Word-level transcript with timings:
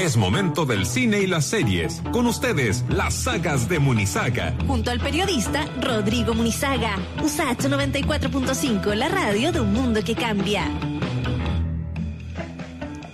Es 0.00 0.16
momento 0.16 0.64
del 0.64 0.86
cine 0.86 1.20
y 1.20 1.26
las 1.26 1.44
series. 1.44 2.00
Con 2.10 2.26
ustedes, 2.26 2.82
las 2.88 3.12
sagas 3.12 3.68
de 3.68 3.78
Munizaga. 3.78 4.54
Junto 4.66 4.90
al 4.90 4.98
periodista 4.98 5.66
Rodrigo 5.78 6.32
Munizaga. 6.32 6.96
USAT 7.22 7.64
94.5, 7.64 8.94
la 8.94 9.08
radio 9.10 9.52
de 9.52 9.60
un 9.60 9.74
mundo 9.74 10.00
que 10.02 10.14
cambia. 10.14 10.66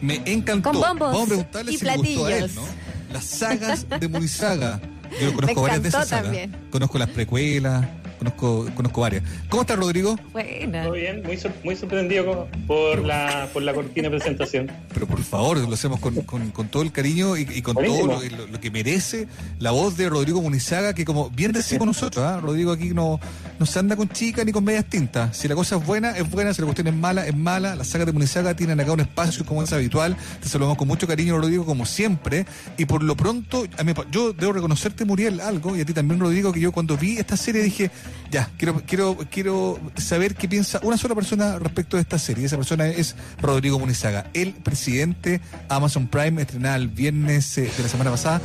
Me 0.01 0.23
encantó. 0.27 0.71
Con 0.71 0.81
bombos 0.81 1.13
Vamos 1.13 1.23
a 1.25 1.27
preguntarle 1.27 1.73
y 1.73 1.77
si 1.77 1.85
le 1.85 1.97
gustó 1.97 2.27
a 2.27 2.33
él, 2.33 2.45
platillos. 2.45 2.55
¿no? 2.55 3.13
Las 3.13 3.25
sagas 3.25 3.87
de 3.89 4.09
Munizaga. 4.09 4.81
Yo 5.21 5.35
conozco 5.35 5.55
Me 5.63 5.63
varias 5.63 5.83
de 5.83 5.89
esas 5.89 6.09
sagas. 6.09 6.25
también. 6.25 6.57
Conozco 6.71 6.99
las 6.99 7.09
precuelas, 7.11 7.85
conozco, 8.19 8.67
conozco 8.75 9.01
varias. 9.01 9.23
¿Cómo 9.49 9.63
está 9.63 9.77
Rodrigo? 9.77 10.17
Buena. 10.33 10.85
Todo 10.85 10.93
bien, 10.95 11.23
muy, 11.25 11.37
sor- 11.37 11.53
muy 11.65 11.77
sorprendido 11.77 12.49
por 12.67 13.05
la, 13.05 13.49
por 13.53 13.63
la 13.63 13.75
cortina 13.75 14.09
de 14.09 14.17
presentación. 14.19 14.71
Pero 14.95 15.07
por 15.07 15.23
favor, 15.23 15.59
lo 15.59 15.75
hacemos 15.75 16.01
con, 16.01 16.15
con- 16.23 16.51
con 16.51 16.69
todo 16.69 16.83
el 16.83 16.93
cariño 16.93 17.37
y, 17.37 17.43
y 17.43 17.63
con 17.63 17.75
Buenísimo. 17.75 18.15
todo 18.15 18.23
lo, 18.31 18.37
lo- 18.37 18.47
lo 18.47 18.61
que 18.61 18.71
merece 18.71 19.29
la 19.59 19.71
voz 19.71 19.97
de 19.97 20.09
Rodrigo 20.09 20.41
Munizaga, 20.43 20.95
que 20.95 21.05
como 21.05 21.31
bien 21.31 21.53
decía 21.53 21.79
con 21.79 21.89
nosotros, 21.89 22.25
¿ah? 22.25 22.41
Rodrigo 22.41 22.73
aquí 22.73 22.91
no, 22.91 23.21
no 23.59 23.67
se 23.67 23.79
anda 23.79 23.97
con 23.97 24.09
chicas 24.09 24.45
ni 24.45 24.53
con 24.53 24.65
medias 24.65 24.85
tintas. 24.87 25.37
Si 25.37 25.49
la 25.49 25.55
cosa 25.55 25.77
es 25.77 25.87
buena, 25.87 26.17
es 26.17 26.29
buena, 26.31 26.53
si 26.55 26.61
la 26.63 26.67
cuestión 26.67 26.87
es 26.89 26.95
mala, 26.95 27.27
es 27.27 27.37
mala. 27.37 27.75
Las 27.77 27.89
sagas 27.89 28.07
de 28.07 28.13
Munizaga 28.13 28.55
tienen 28.55 28.81
acá 28.81 28.93
un 28.93 29.01
espacio 29.01 29.45
como 29.45 29.63
es 29.63 29.73
habitual. 29.73 30.17
Te 30.43 30.49
saludamos 30.49 30.77
con 30.79 30.89
mucho 30.89 31.07
cariño, 31.07 31.39
Rodrigo, 31.39 31.65
como 31.65 31.87
siempre. 31.87 32.47
Y 32.79 32.85
por 32.87 33.03
lo 33.03 33.17
pronto, 33.17 33.65
a 33.79 33.85
mí, 33.85 33.93
yo 34.11 34.33
debo 34.33 34.53
reconocerte, 34.53 35.05
Muriel, 35.05 35.41
algo, 35.41 35.77
y 35.77 35.81
a 35.81 35.85
ti 35.85 35.93
también, 35.93 36.21
Rodrigo, 36.21 36.53
que 36.53 36.61
yo 36.61 36.73
cuando 36.73 36.97
vi 36.97 37.19
esta 37.19 37.37
serie 37.37 37.63
dije, 37.63 37.91
ya, 38.31 38.51
quiero, 38.59 38.83
quiero, 38.87 39.17
quiero 39.31 39.79
saber 39.97 40.35
qué 40.35 40.49
piensa 40.49 40.81
una 40.83 40.97
sola 40.97 41.15
persona 41.15 41.59
respecto 41.59 41.97
de 41.97 42.03
esta 42.03 42.19
serie. 42.19 42.45
Esa 42.47 42.57
persona 42.57 42.87
es 42.89 43.15
Rodrigo 43.41 43.79
Munizaga, 43.79 44.27
el 44.35 44.53
presidente 44.53 45.41
Amazon 45.69 46.09
Prime, 46.09 46.43
estrenada 46.43 46.77
el 46.77 46.89
viernes 46.89 47.57
eh, 47.59 47.71
de 47.77 47.83
la 47.83 47.89
semana 47.89 48.11
pasada. 48.11 48.41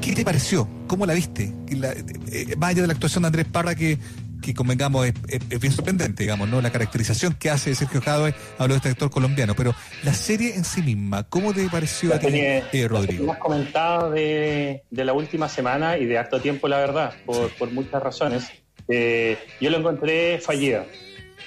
¿Qué 0.00 0.14
te 0.14 0.24
pareció? 0.24 0.68
¿Cómo 0.86 1.04
la 1.06 1.14
viste? 1.14 1.52
La- 1.70 1.92
eh, 1.92 2.54
más 2.56 2.70
allá 2.70 2.82
de 2.82 2.86
la 2.86 2.94
actuación 2.94 3.22
de 3.22 3.26
Andrés 3.26 3.46
Parra, 3.46 3.74
que, 3.74 3.98
que 4.40 4.54
convengamos 4.54 5.06
es, 5.06 5.12
es- 5.28 5.40
es 5.50 5.60
bien 5.60 5.72
sorprendente, 5.74 6.22
digamos, 6.22 6.48
¿no? 6.48 6.62
La 6.62 6.70
caracterización 6.72 7.34
que 7.34 7.50
hace 7.50 7.74
Sergio 7.74 8.00
Jadwe, 8.00 8.34
habló 8.58 8.72
de 8.74 8.78
este 8.78 8.88
actor 8.88 9.10
colombiano, 9.10 9.54
pero 9.54 9.74
la 10.02 10.14
serie 10.14 10.54
en 10.56 10.64
sí 10.64 10.80
misma, 10.80 11.24
¿cómo 11.24 11.52
te 11.52 11.68
pareció 11.68 12.14
a 12.14 12.18
ti, 12.18 12.28
eh, 12.32 12.88
Rodrigo? 12.88 13.24
Hemos 13.24 13.36
comentado 13.36 14.10
de, 14.10 14.84
de 14.90 15.04
la 15.04 15.12
última 15.12 15.50
semana 15.50 15.98
y 15.98 16.06
de 16.06 16.16
harto 16.16 16.40
tiempo, 16.40 16.66
la 16.66 16.78
verdad, 16.78 17.12
por, 17.26 17.50
por 17.58 17.70
muchas 17.70 18.02
razones. 18.02 18.44
Eh, 18.90 19.38
yo 19.60 19.70
lo 19.70 19.78
encontré 19.78 20.38
fallida. 20.38 20.84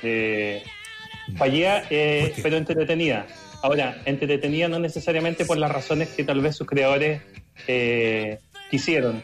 Eh, 0.01 0.63
fallida, 1.37 1.83
eh, 1.89 2.33
pero 2.41 2.57
entretenida. 2.57 3.25
Ahora, 3.61 4.01
entretenida 4.05 4.67
no 4.67 4.79
necesariamente 4.79 5.45
por 5.45 5.57
las 5.57 5.71
razones 5.71 6.09
que 6.09 6.23
tal 6.23 6.41
vez 6.41 6.55
sus 6.55 6.67
creadores 6.67 7.21
eh, 7.67 8.39
quisieron. 8.69 9.23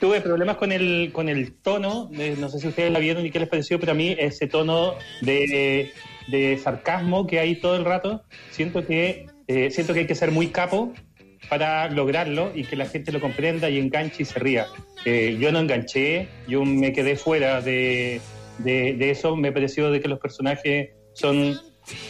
Tuve 0.00 0.20
problemas 0.20 0.56
con 0.56 0.72
el, 0.72 1.10
con 1.12 1.28
el 1.28 1.52
tono, 1.52 2.10
no 2.38 2.48
sé 2.48 2.58
si 2.58 2.68
ustedes 2.68 2.90
la 2.90 2.98
vieron 2.98 3.24
y 3.24 3.30
qué 3.30 3.38
les 3.38 3.48
pareció, 3.48 3.78
pero 3.78 3.92
a 3.92 3.94
mí 3.94 4.14
ese 4.18 4.46
tono 4.46 4.94
de, 5.22 5.92
de 6.28 6.58
sarcasmo 6.58 7.26
que 7.26 7.38
hay 7.38 7.56
todo 7.56 7.76
el 7.76 7.84
rato, 7.84 8.22
siento 8.50 8.84
que, 8.86 9.26
siento 9.70 9.94
que 9.94 10.00
hay 10.00 10.06
que 10.06 10.14
ser 10.14 10.32
muy 10.32 10.48
capo 10.48 10.92
para 11.48 11.88
lograrlo 11.90 12.52
y 12.54 12.64
que 12.64 12.76
la 12.76 12.86
gente 12.86 13.12
lo 13.12 13.20
comprenda 13.20 13.68
y 13.70 13.78
enganche 13.78 14.22
y 14.22 14.24
se 14.24 14.38
ría. 14.38 14.66
Eh, 15.04 15.36
yo 15.40 15.52
no 15.52 15.60
enganché, 15.60 16.28
yo 16.48 16.64
me 16.64 16.92
quedé 16.92 17.16
fuera 17.16 17.60
de, 17.60 18.20
de, 18.58 19.10
eso, 19.10 19.36
me 19.36 19.52
pareció 19.52 19.90
de 19.90 20.00
que 20.00 20.08
los 20.08 20.18
personajes 20.18 20.90
son 21.14 21.58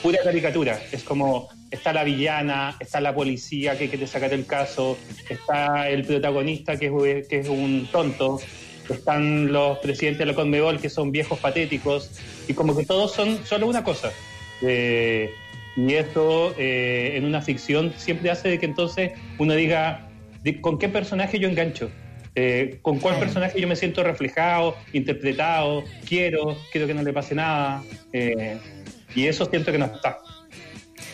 pura 0.02 0.18
caricatura, 0.24 0.80
es 0.90 1.02
como 1.02 1.48
está 1.70 1.92
la 1.92 2.04
villana, 2.04 2.76
está 2.80 3.00
la 3.00 3.14
policía 3.14 3.76
que 3.76 3.88
quiere 3.88 4.06
sacar 4.06 4.32
el 4.32 4.46
caso, 4.46 4.96
está 5.28 5.90
el 5.90 6.04
protagonista 6.04 6.78
que 6.78 6.86
es, 6.86 7.28
que 7.28 7.40
es 7.40 7.48
un 7.48 7.86
tonto, 7.92 8.40
están 8.88 9.52
los 9.52 9.78
presidentes 9.78 10.20
de 10.20 10.26
la 10.26 10.34
Conmebol 10.34 10.80
que 10.80 10.88
son 10.88 11.10
viejos 11.10 11.38
patéticos 11.38 12.10
y 12.48 12.54
como 12.54 12.76
que 12.76 12.86
todos 12.86 13.12
son 13.12 13.44
solo 13.44 13.66
una 13.66 13.84
cosa. 13.84 14.12
Eh, 14.62 15.30
y 15.76 15.94
eso 15.94 16.54
eh, 16.58 17.12
en 17.16 17.24
una 17.24 17.42
ficción 17.42 17.92
siempre 17.96 18.30
hace 18.30 18.48
de 18.48 18.58
que 18.58 18.66
entonces 18.66 19.12
uno 19.38 19.54
diga, 19.54 20.08
¿de- 20.42 20.60
¿con 20.60 20.78
qué 20.78 20.88
personaje 20.88 21.38
yo 21.38 21.48
engancho? 21.48 21.90
Eh, 22.34 22.78
¿Con 22.82 22.98
cuál 22.98 23.18
personaje 23.18 23.60
yo 23.60 23.66
me 23.66 23.76
siento 23.76 24.02
reflejado, 24.02 24.76
interpretado, 24.92 25.84
quiero, 26.06 26.56
quiero 26.70 26.86
que 26.86 26.92
no 26.94 27.02
le 27.02 27.12
pase 27.12 27.34
nada? 27.34 27.82
Eh, 28.12 28.58
y 29.14 29.26
eso 29.26 29.46
siento 29.46 29.72
que 29.72 29.78
no 29.78 29.86
está. 29.86 30.18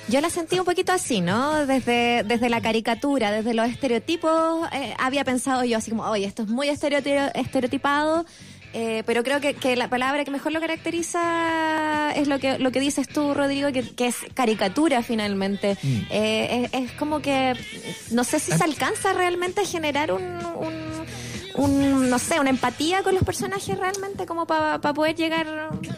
Yo 0.08 0.20
la 0.20 0.30
sentí 0.30 0.58
un 0.58 0.64
poquito 0.64 0.92
así, 0.92 1.20
¿no? 1.20 1.64
Desde, 1.64 2.24
desde 2.24 2.48
la 2.48 2.60
caricatura, 2.60 3.30
desde 3.30 3.54
los 3.54 3.68
estereotipos, 3.68 4.66
eh, 4.72 4.94
había 4.98 5.22
pensado 5.24 5.62
yo 5.64 5.78
así 5.78 5.90
como, 5.92 6.02
oye, 6.04 6.24
esto 6.24 6.42
es 6.42 6.48
muy 6.48 6.68
estereoti- 6.68 7.30
estereotipado, 7.36 8.26
eh, 8.74 9.02
pero 9.06 9.22
creo 9.22 9.40
que, 9.40 9.54
que 9.54 9.76
la 9.76 9.88
palabra 9.88 10.24
que 10.24 10.30
mejor 10.30 10.52
lo 10.52 10.60
caracteriza 10.60 12.12
es 12.14 12.28
lo 12.28 12.38
que, 12.38 12.58
lo 12.58 12.70
que 12.72 12.80
dices 12.80 13.08
tú, 13.08 13.34
Rodrigo, 13.34 13.72
que, 13.72 13.82
que 13.94 14.06
es 14.08 14.16
caricatura 14.34 15.02
finalmente. 15.02 15.76
Mm. 15.82 15.96
Eh, 16.10 16.68
es, 16.72 16.82
es 16.84 16.92
como 16.92 17.20
que, 17.20 17.54
no 18.10 18.24
sé 18.24 18.38
si 18.40 18.52
se 18.52 18.62
alcanza 18.64 19.12
realmente 19.12 19.60
a 19.62 19.64
generar 19.66 20.12
un... 20.12 20.22
un 20.22 20.92
un, 21.54 22.08
no 22.08 22.18
sé, 22.18 22.40
una 22.40 22.48
empatía 22.48 23.02
con 23.02 23.14
los 23.14 23.24
personajes 23.24 23.76
realmente 23.76 24.24
como 24.24 24.46
para 24.46 24.80
poder 24.80 25.14
llegar 25.14 25.46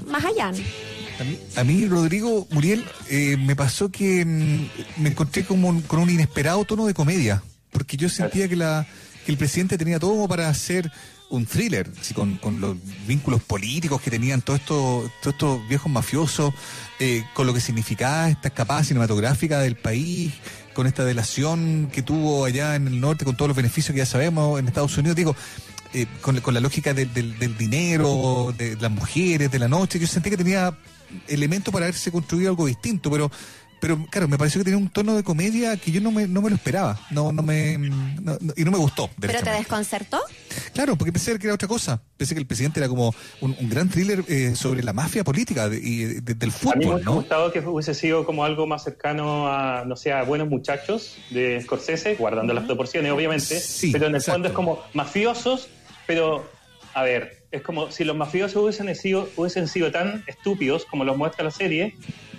más 0.04 0.24
allá. 0.24 0.48
A 0.48 1.22
mí, 1.22 1.38
a 1.54 1.62
mí, 1.62 1.86
Rodrigo 1.86 2.48
Muriel, 2.50 2.84
eh, 3.08 3.36
me 3.38 3.54
pasó 3.54 3.88
que 3.88 4.24
mm, 4.24 5.00
me 5.00 5.10
encontré 5.10 5.44
como 5.44 5.68
un- 5.68 5.82
con 5.82 6.00
un 6.00 6.10
inesperado 6.10 6.64
tono 6.64 6.86
de 6.86 6.92
comedia, 6.94 7.40
porque 7.70 7.96
yo 7.96 8.08
sentía 8.08 8.48
que, 8.48 8.56
la, 8.56 8.84
que 9.24 9.30
el 9.30 9.38
presidente 9.38 9.78
tenía 9.78 10.00
todo 10.00 10.10
como 10.10 10.26
para 10.26 10.48
hacer 10.48 10.90
un 11.34 11.46
thriller, 11.46 11.90
así, 12.00 12.14
con, 12.14 12.36
con 12.36 12.60
los 12.60 12.76
vínculos 13.06 13.42
políticos 13.42 14.00
que 14.00 14.10
tenían 14.10 14.40
todos 14.42 14.60
estos 14.60 15.10
todos 15.20 15.34
estos 15.34 15.68
viejos 15.68 15.90
mafiosos, 15.90 16.54
eh, 17.00 17.24
con 17.34 17.46
lo 17.46 17.52
que 17.54 17.60
significaba 17.60 18.28
esta 18.30 18.48
escapada 18.48 18.82
cinematográfica 18.84 19.58
del 19.60 19.76
país, 19.76 20.32
con 20.74 20.86
esta 20.86 21.04
delación 21.04 21.88
que 21.92 22.02
tuvo 22.02 22.44
allá 22.44 22.74
en 22.76 22.86
el 22.88 23.00
norte, 23.00 23.24
con 23.24 23.36
todos 23.36 23.48
los 23.48 23.56
beneficios 23.56 23.92
que 23.92 23.98
ya 23.98 24.06
sabemos 24.06 24.58
en 24.58 24.66
Estados 24.68 24.96
Unidos. 24.98 25.16
Digo, 25.16 25.36
eh, 25.92 26.06
con, 26.20 26.40
con 26.40 26.54
la 26.54 26.60
lógica 26.60 26.92
del, 26.94 27.12
del- 27.14 27.38
del 27.38 27.56
dinero, 27.56 28.52
de 28.58 28.76
las 28.80 28.90
mujeres, 28.90 29.50
de 29.50 29.58
la 29.58 29.68
noche, 29.68 29.98
yo 30.00 30.06
sentí 30.06 30.30
que 30.30 30.36
tenía 30.36 30.76
elementos 31.28 31.72
para 31.72 31.86
haberse 31.86 32.10
construido 32.10 32.50
algo 32.50 32.66
distinto, 32.66 33.08
pero 33.10 33.30
pero 33.84 34.06
claro, 34.10 34.28
me 34.28 34.38
pareció 34.38 34.60
que 34.60 34.64
tenía 34.64 34.78
un 34.78 34.88
tono 34.88 35.14
de 35.14 35.22
comedia 35.22 35.76
que 35.76 35.90
yo 35.90 36.00
no 36.00 36.10
me, 36.10 36.26
no 36.26 36.40
me 36.40 36.48
lo 36.48 36.56
esperaba, 36.56 36.98
no 37.10 37.32
no 37.32 37.42
me 37.42 37.76
no- 37.76 38.38
no- 38.40 38.54
y 38.56 38.64
no 38.64 38.70
me 38.70 38.78
gustó. 38.78 39.10
¿Pero 39.20 39.38
te 39.42 39.50
desconcertó? 39.50 40.18
Claro, 40.72 40.96
porque 40.96 41.12
pensé 41.12 41.38
que 41.38 41.46
era 41.48 41.54
otra 41.54 41.68
cosa. 41.68 42.00
Pensé 42.16 42.34
que 42.34 42.40
el 42.40 42.46
presidente 42.46 42.80
era 42.80 42.88
como 42.88 43.14
un, 43.42 43.54
un 43.60 43.68
gran 43.68 43.90
thriller 43.90 44.24
eh, 44.26 44.54
sobre 44.56 44.82
la 44.82 44.94
mafia 44.94 45.22
política 45.22 45.68
de- 45.68 45.80
y 45.80 46.04
de- 46.22 46.34
del 46.34 46.48
A 46.50 46.52
mí 46.52 46.52
me 46.52 46.58
fútbol, 46.58 46.86
hubiese 46.94 47.04
¿no? 47.04 47.14
gustado 47.16 47.52
que 47.52 47.58
hubiese 47.60 47.92
sido 47.94 48.24
como 48.24 48.42
algo 48.46 48.66
más 48.66 48.82
cercano 48.84 49.48
a, 49.52 49.84
no 49.84 49.96
sé, 49.96 50.12
a 50.12 50.22
Buenos 50.22 50.48
Muchachos 50.48 51.18
de 51.28 51.60
Scorsese, 51.60 52.14
guardando 52.14 52.54
las 52.54 52.64
proporciones, 52.64 53.12
obviamente, 53.12 53.60
Sí, 53.60 53.92
pero 53.92 54.06
en 54.06 54.12
el 54.12 54.16
exacto. 54.16 54.36
fondo 54.36 54.48
es 54.48 54.54
como 54.54 54.82
mafiosos, 54.94 55.68
pero, 56.06 56.50
a 56.94 57.02
ver, 57.02 57.44
es 57.50 57.60
como 57.60 57.90
si 57.90 58.04
los 58.04 58.16
mafiosos 58.16 58.62
hubiesen 58.62 58.94
sido, 58.96 59.28
hubiesen 59.36 59.68
sido 59.68 59.92
tan 59.92 60.24
estúpidos 60.26 60.86
como 60.86 61.04
los 61.04 61.16
muestra 61.18 61.44
la 61.44 61.50
serie, 61.50 61.94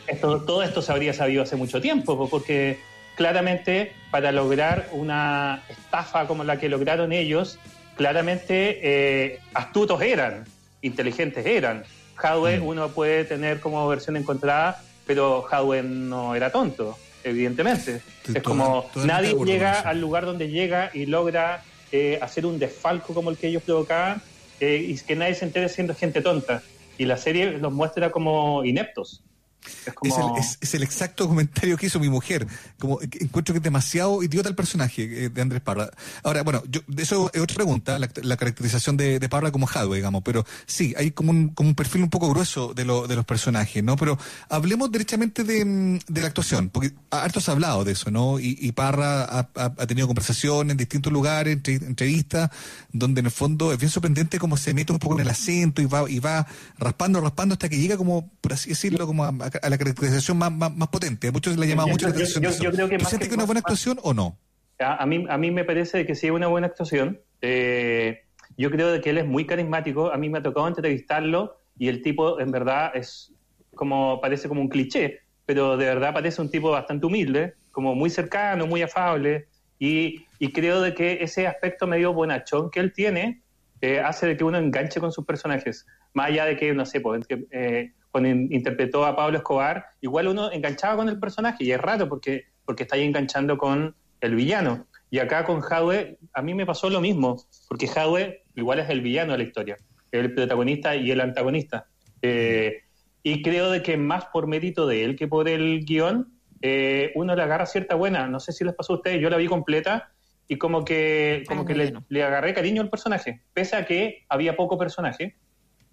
esto, 0.08 0.42
todo 0.42 0.64
esto 0.64 0.82
se 0.82 0.92
habría 0.92 1.14
sabido 1.14 1.44
hace 1.44 1.56
mucho 1.56 1.82
tiempo, 1.82 2.18
po- 2.18 2.30
porque 2.30 2.80
claramente 3.16 3.94
para 4.12 4.32
lograr 4.32 4.90
una 4.92 5.64
estafa 5.70 6.28
como 6.28 6.44
la 6.44 6.58
que 6.60 6.70
lograron 6.70 7.12
ellos, 7.12 7.60
claramente 7.96 8.80
eh, 8.84 9.40
astutos 9.54 10.02
eran, 10.02 10.46
inteligentes 10.82 11.46
eran. 11.46 11.84
Hadwe 12.22 12.60
Mm. 12.60 12.64
uno 12.68 12.90
puede 12.90 13.26
tener 13.26 13.60
como 13.60 13.88
versión 13.88 14.16
encontrada, 14.18 14.82
pero 15.06 15.46
Hadwe 15.50 15.84
no 15.84 16.36
era 16.36 16.50
tonto, 16.52 16.98
evidentemente. 17.24 18.02
Es 18.34 18.42
como 18.44 18.90
nadie 18.96 19.36
llega 19.46 19.80
al 19.82 20.00
lugar 20.02 20.26
donde 20.26 20.50
llega 20.50 20.92
y 20.94 21.06
logra 21.06 21.64
eh, 21.92 22.18
hacer 22.22 22.46
un 22.46 22.58
desfalco 22.60 23.14
como 23.14 23.30
el 23.30 23.38
que 23.38 23.48
ellos 23.48 23.64
provocaban 23.64 24.22
eh, 24.60 24.84
y 24.88 24.98
que 24.98 25.16
nadie 25.16 25.36
se 25.36 25.46
entere 25.46 25.70
siendo 25.70 25.94
gente 25.96 26.22
tonta. 26.22 26.62
Y 26.98 27.06
la 27.06 27.18
serie 27.18 27.52
los 27.58 27.72
muestra 27.74 28.12
como 28.12 28.64
ineptos. 28.66 29.22
Es 29.66 29.88
Es 29.88 29.94
como... 29.94 30.36
el, 30.36 30.42
es- 30.44 30.58
es 30.62 30.74
el 30.74 30.84
exacto 30.84 31.28
comentario 31.28 31.78
que 31.78 31.88
hizo 31.88 32.00
mi 32.00 32.10
mujer. 32.10 32.48
Como 32.80 33.00
encuentro 33.02 33.54
que 33.54 33.58
es 33.60 33.64
demasiado 33.64 34.22
idiota 34.24 34.50
el 34.50 34.56
personaje 34.56 35.26
eh, 35.26 35.30
de 35.30 35.42
Andrés 35.42 35.62
Parra. 35.62 35.90
Ahora, 36.24 36.44
bueno, 36.44 36.64
yo, 36.70 36.82
eso 36.98 37.30
es 37.34 37.42
otra 37.42 37.56
pregunta, 37.56 38.00
la, 38.00 38.10
la 38.24 38.38
caracterización 38.38 38.98
de, 38.98 39.20
de 39.20 39.30
Parra 39.30 39.52
como 39.52 39.68
Hadwe, 39.68 39.98
digamos, 39.98 40.22
pero 40.24 40.46
sí, 40.66 40.94
hay 40.98 41.12
como 41.12 41.32
un, 41.32 41.50
como 41.50 41.70
un 41.70 41.76
perfil 41.76 42.04
un 42.04 42.10
poco 42.10 42.30
grueso 42.30 42.74
de, 42.74 42.86
lo, 42.86 43.08
de 43.08 43.16
los 43.16 43.26
personajes, 43.26 43.84
¿no? 43.84 43.96
Pero 43.96 44.18
hablemos 44.50 44.92
derechamente 44.92 45.44
de, 45.44 45.64
mm, 45.66 46.00
de 46.08 46.22
la 46.22 46.28
actuación, 46.28 46.70
porque 46.70 46.94
harto 47.12 47.40
se 47.42 47.52
ha 47.52 47.54
hablado 47.54 47.84
de 47.84 47.92
eso, 47.94 48.12
¿no? 48.12 48.40
Y, 48.40 48.58
y 48.62 48.72
Parra 48.72 49.24
ha, 49.24 49.86
tenido 49.88 50.08
conversaciones 50.08 50.72
en 50.72 50.78
distintos 50.78 51.12
lugares, 51.12 51.54
entre- 51.54 51.76
entrevistas, 51.76 52.50
donde 52.92 53.20
en 53.20 53.26
el 53.28 53.32
fondo 53.32 53.72
es 53.72 53.78
bien 53.80 53.90
sorprendente 53.92 54.40
cómo 54.40 54.58
se 54.58 54.74
mete 54.74 54.92
un 54.94 55.00
poco 55.00 55.16
en 55.16 55.22
el 55.22 55.30
acento 55.30 55.82
y 55.82 55.86
va, 55.86 56.10
y 56.10 56.20
va 56.20 56.46
raspando, 56.78 57.22
raspando 57.22 57.54
hasta 57.54 57.70
que 57.70 57.78
llega 57.78 57.98
como, 57.98 58.30
por 58.42 58.54
así 58.54 58.70
decirlo, 58.70 59.06
como 59.08 59.24
a, 59.24 59.30
a 59.30 59.50
a 59.62 59.70
la 59.70 59.78
caracterización 59.78 60.38
más, 60.38 60.52
más, 60.52 60.76
más 60.76 60.88
potente. 60.90 61.28
A 61.28 61.32
muchos 61.32 61.58
le 61.58 61.68
llamado 61.68 61.88
mucho 61.88 62.08
la 62.08 62.14
atención. 62.14 62.44
Yo, 62.44 62.52
yo, 62.52 62.72
creo 62.72 62.90
que 62.90 62.98
¿Tú 62.98 63.06
sientes 63.06 63.28
que 63.28 63.34
es 63.34 63.38
una 63.38 63.46
buena 63.46 63.60
actuación 63.60 64.00
o 64.04 64.14
no? 64.14 64.38
A, 64.80 65.06
mí, 65.06 65.26
a 65.30 65.38
mí 65.38 65.52
me 65.52 65.64
parece 65.64 66.06
que 66.06 66.16
sí 66.16 66.28
es 66.28 66.34
una 66.34 66.48
buena 66.48 66.68
actuación. 66.68 67.20
Eh, 67.42 68.24
yo 68.58 68.70
creo 68.72 69.00
que 69.02 69.10
él 69.10 69.18
es 69.18 69.26
muy 69.26 69.46
carismático. 69.46 70.12
A 70.12 70.18
mí 70.18 70.30
me 70.30 70.40
ha 70.40 70.44
tocado 70.44 70.68
entrevistarlo 70.68 71.58
y 71.78 71.88
el 71.88 72.02
tipo, 72.02 72.40
en 72.40 72.52
verdad, 72.52 72.92
es 72.94 73.34
como 73.74 74.20
parece 74.22 74.48
como 74.48 74.62
un 74.62 74.70
cliché, 74.70 75.20
pero 75.46 75.78
de 75.78 75.86
verdad 75.86 76.14
parece 76.14 76.42
un 76.42 76.50
tipo 76.50 76.72
bastante 76.72 77.06
humilde, 77.06 77.56
como 77.72 77.96
muy 77.96 78.10
cercano, 78.10 78.68
muy 78.68 78.82
afable. 78.82 79.48
Y, 79.80 80.26
y 80.40 80.52
creo 80.52 80.82
de 80.82 80.94
que 80.94 81.20
ese 81.22 81.48
aspecto 81.48 81.88
medio 81.88 82.14
bonachón 82.14 82.70
que 82.70 82.80
él 82.80 82.94
tiene 82.94 83.42
eh, 83.82 84.00
hace 84.00 84.26
de 84.28 84.38
que 84.38 84.44
uno 84.44 84.58
enganche 84.58 85.00
con 85.00 85.12
sus 85.12 85.26
personajes. 85.26 85.86
Más 86.14 86.28
allá 86.28 86.46
de 86.46 86.56
que, 86.56 86.74
no 86.74 86.86
sé, 86.86 87.02
pues, 87.02 87.26
eh, 87.52 87.92
cuando 88.16 88.30
interpretó 88.30 89.06
a 89.06 89.14
Pablo 89.14 89.40
Escobar, 89.40 89.88
igual 90.00 90.30
uno 90.30 90.50
enganchaba 90.50 90.96
con 90.96 91.10
el 91.10 91.20
personaje 91.20 91.66
y 91.66 91.74
es 91.74 91.82
raro 91.82 92.08
porque, 92.08 92.46
porque 92.64 92.84
está 92.84 92.96
ahí 92.96 93.04
enganchando 93.04 93.58
con 93.58 93.94
el 94.22 94.36
villano. 94.36 94.88
Y 95.12 95.20
acá 95.20 95.44
con 95.44 95.60
Jadwe, 95.60 96.18
a 96.32 96.42
mí 96.42 96.54
me 96.54 96.66
pasó 96.66 96.90
lo 96.90 97.02
mismo, 97.02 97.44
porque 97.68 97.88
Jadwe 97.88 98.44
igual 98.56 98.80
es 98.80 98.90
el 98.90 99.02
villano 99.02 99.34
de 99.34 99.40
la 99.40 99.44
historia, 99.44 99.76
el 100.14 100.34
protagonista 100.34 100.96
y 100.96 101.12
el 101.12 101.20
antagonista. 101.20 101.88
Eh, 102.22 102.84
y 103.22 103.42
creo 103.42 103.70
de 103.70 103.84
que 103.84 103.98
más 103.98 104.28
por 104.28 104.48
mérito 104.48 104.88
de 104.88 105.04
él 105.04 105.18
que 105.18 105.28
por 105.28 105.50
el 105.50 105.84
guion, 105.84 106.40
eh, 106.62 107.12
uno 107.16 107.36
le 107.36 107.42
agarra 107.42 107.66
cierta 107.66 107.96
buena. 107.96 108.28
No 108.28 108.40
sé 108.40 108.54
si 108.54 108.64
les 108.64 108.76
pasó 108.76 108.94
a 108.94 108.96
ustedes, 108.96 109.20
yo 109.20 109.30
la 109.30 109.36
vi 109.36 109.48
completa 109.48 110.14
y 110.48 110.58
como 110.58 110.86
que, 110.86 111.44
como 111.50 111.66
que 111.66 111.76
le, 111.76 111.94
le, 112.08 112.24
agarré 112.24 112.54
cariño 112.54 112.82
al 112.82 112.90
personaje, 112.90 113.42
pese 113.54 113.76
a 113.76 113.86
que 113.86 114.24
había 114.30 114.56
poco 114.56 114.78
personaje, 114.78 115.36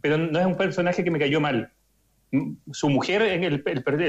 pero 0.01 0.19
no 0.19 0.39
es 0.39 0.47
un 0.47 0.57
personaje 0.57 1.03
que 1.03 1.11
me 1.11 1.19
cayó 1.19 1.41
mal. 1.41 1.73
Su 2.73 2.89
mujer, 2.89 3.23
en 3.23 3.45
el, 3.45 3.63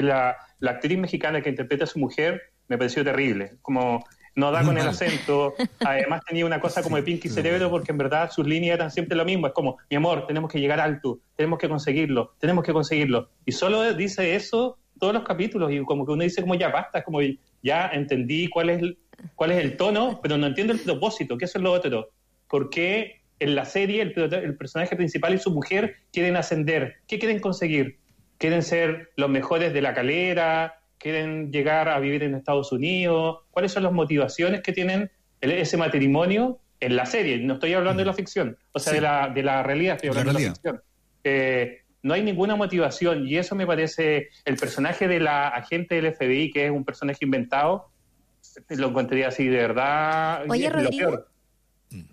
la, 0.08 0.38
la 0.60 0.72
actriz 0.72 0.98
mexicana 0.98 1.42
que 1.42 1.50
interpreta 1.50 1.84
a 1.84 1.88
su 1.88 2.00
mujer, 2.00 2.42
me 2.68 2.78
pareció 2.78 3.04
terrible. 3.04 3.54
Como 3.62 4.04
no 4.36 4.52
da 4.52 4.64
con 4.64 4.78
el 4.78 4.88
acento. 4.88 5.54
Además 5.86 6.22
tenía 6.28 6.46
una 6.46 6.60
cosa 6.60 6.82
como 6.84 6.96
de 6.96 7.04
Pinky 7.04 7.30
Cerebro 7.30 7.70
porque 7.70 7.92
en 7.92 7.98
verdad 7.98 8.32
sus 8.32 8.48
líneas 8.48 8.76
eran 8.76 8.92
siempre 8.92 9.16
lo 9.16 9.26
mismo. 9.26 9.48
Es 9.48 9.54
como, 9.54 9.78
mi 9.90 9.98
amor, 9.98 10.26
tenemos 10.28 10.52
que 10.52 10.60
llegar 10.60 10.80
alto, 10.80 11.20
tenemos 11.36 11.60
que 11.60 11.70
conseguirlo, 11.70 12.34
tenemos 12.40 12.64
que 12.64 12.74
conseguirlo. 12.74 13.30
Y 13.46 13.52
solo 13.52 13.94
dice 13.94 14.36
eso 14.36 14.78
todos 15.00 15.14
los 15.14 15.24
capítulos 15.24 15.72
y 15.72 15.84
como 15.84 16.06
que 16.06 16.14
uno 16.14 16.24
dice 16.24 16.42
como 16.42 16.56
ya 16.56 16.70
basta, 16.70 17.00
es 17.00 17.06
como 17.06 17.20
ya 17.62 17.88
entendí 17.88 18.48
cuál 18.48 18.70
es 18.70 18.82
el, 18.82 18.98
cuál 19.36 19.52
es 19.52 19.64
el 19.64 19.76
tono, 19.76 20.20
pero 20.22 20.38
no 20.38 20.48
entiendo 20.48 20.74
el 20.74 20.80
propósito, 20.80 21.38
que 21.38 21.46
eso 21.46 21.58
es 21.58 21.64
lo 21.64 21.72
otro. 21.72 22.10
¿Por 22.48 22.70
qué 22.70 23.22
en 23.40 23.56
la 23.56 23.66
serie 23.66 24.02
el, 24.02 24.34
el 24.34 24.56
personaje 24.56 24.96
principal 24.96 25.34
y 25.34 25.40
su 25.40 25.52
mujer 25.52 25.98
quieren 26.12 26.36
ascender? 26.38 26.96
¿Qué 27.08 27.20
quieren 27.20 27.40
conseguir? 27.40 28.00
¿Quieren 28.38 28.64
ser 28.64 29.12
los 29.16 29.30
mejores 29.30 29.74
de 29.74 29.82
la 29.82 29.94
calera? 29.94 30.80
quieren 31.04 31.52
llegar 31.52 31.90
a 31.90 32.00
vivir 32.00 32.24
en 32.24 32.34
Estados 32.34 32.72
Unidos, 32.72 33.40
cuáles 33.52 33.74
son 33.74 33.84
las 33.84 33.92
motivaciones 33.92 34.62
que 34.62 34.72
tienen 34.72 35.12
ese 35.42 35.76
matrimonio 35.76 36.60
en 36.80 36.96
la 36.96 37.06
serie, 37.06 37.38
no 37.40 37.56
estoy 37.56 37.74
hablando 37.74 38.00
de 38.00 38.06
la 38.06 38.14
ficción, 38.14 38.58
o 38.72 38.80
sea, 38.80 38.94
de, 38.94 39.02
la, 39.02 39.28
de 39.28 39.44
la 39.44 39.64
realidad, 39.64 39.96
estoy 39.96 40.12
hablando 40.12 40.32
de 40.32 40.46
la 40.46 40.54
ficción. 40.54 40.82
Eh, 41.26 41.82
no 42.04 42.14
hay 42.14 42.24
ninguna 42.24 42.56
motivación 42.56 43.28
y 43.28 43.38
eso 43.38 43.54
me 43.54 43.68
parece, 43.68 44.30
el 44.46 44.56
personaje 44.56 45.10
de 45.10 45.20
la 45.20 45.50
agente 45.50 46.02
del 46.02 46.14
FBI, 46.14 46.52
que 46.52 46.66
es 46.68 46.72
un 46.72 46.86
personaje 46.86 47.20
inventado, 47.26 47.90
lo 48.70 48.88
encontraría 48.88 49.28
así 49.28 49.46
de 49.46 49.58
verdad. 49.58 50.46
Oye, 50.50 50.70
Rodrigo, 50.70 51.26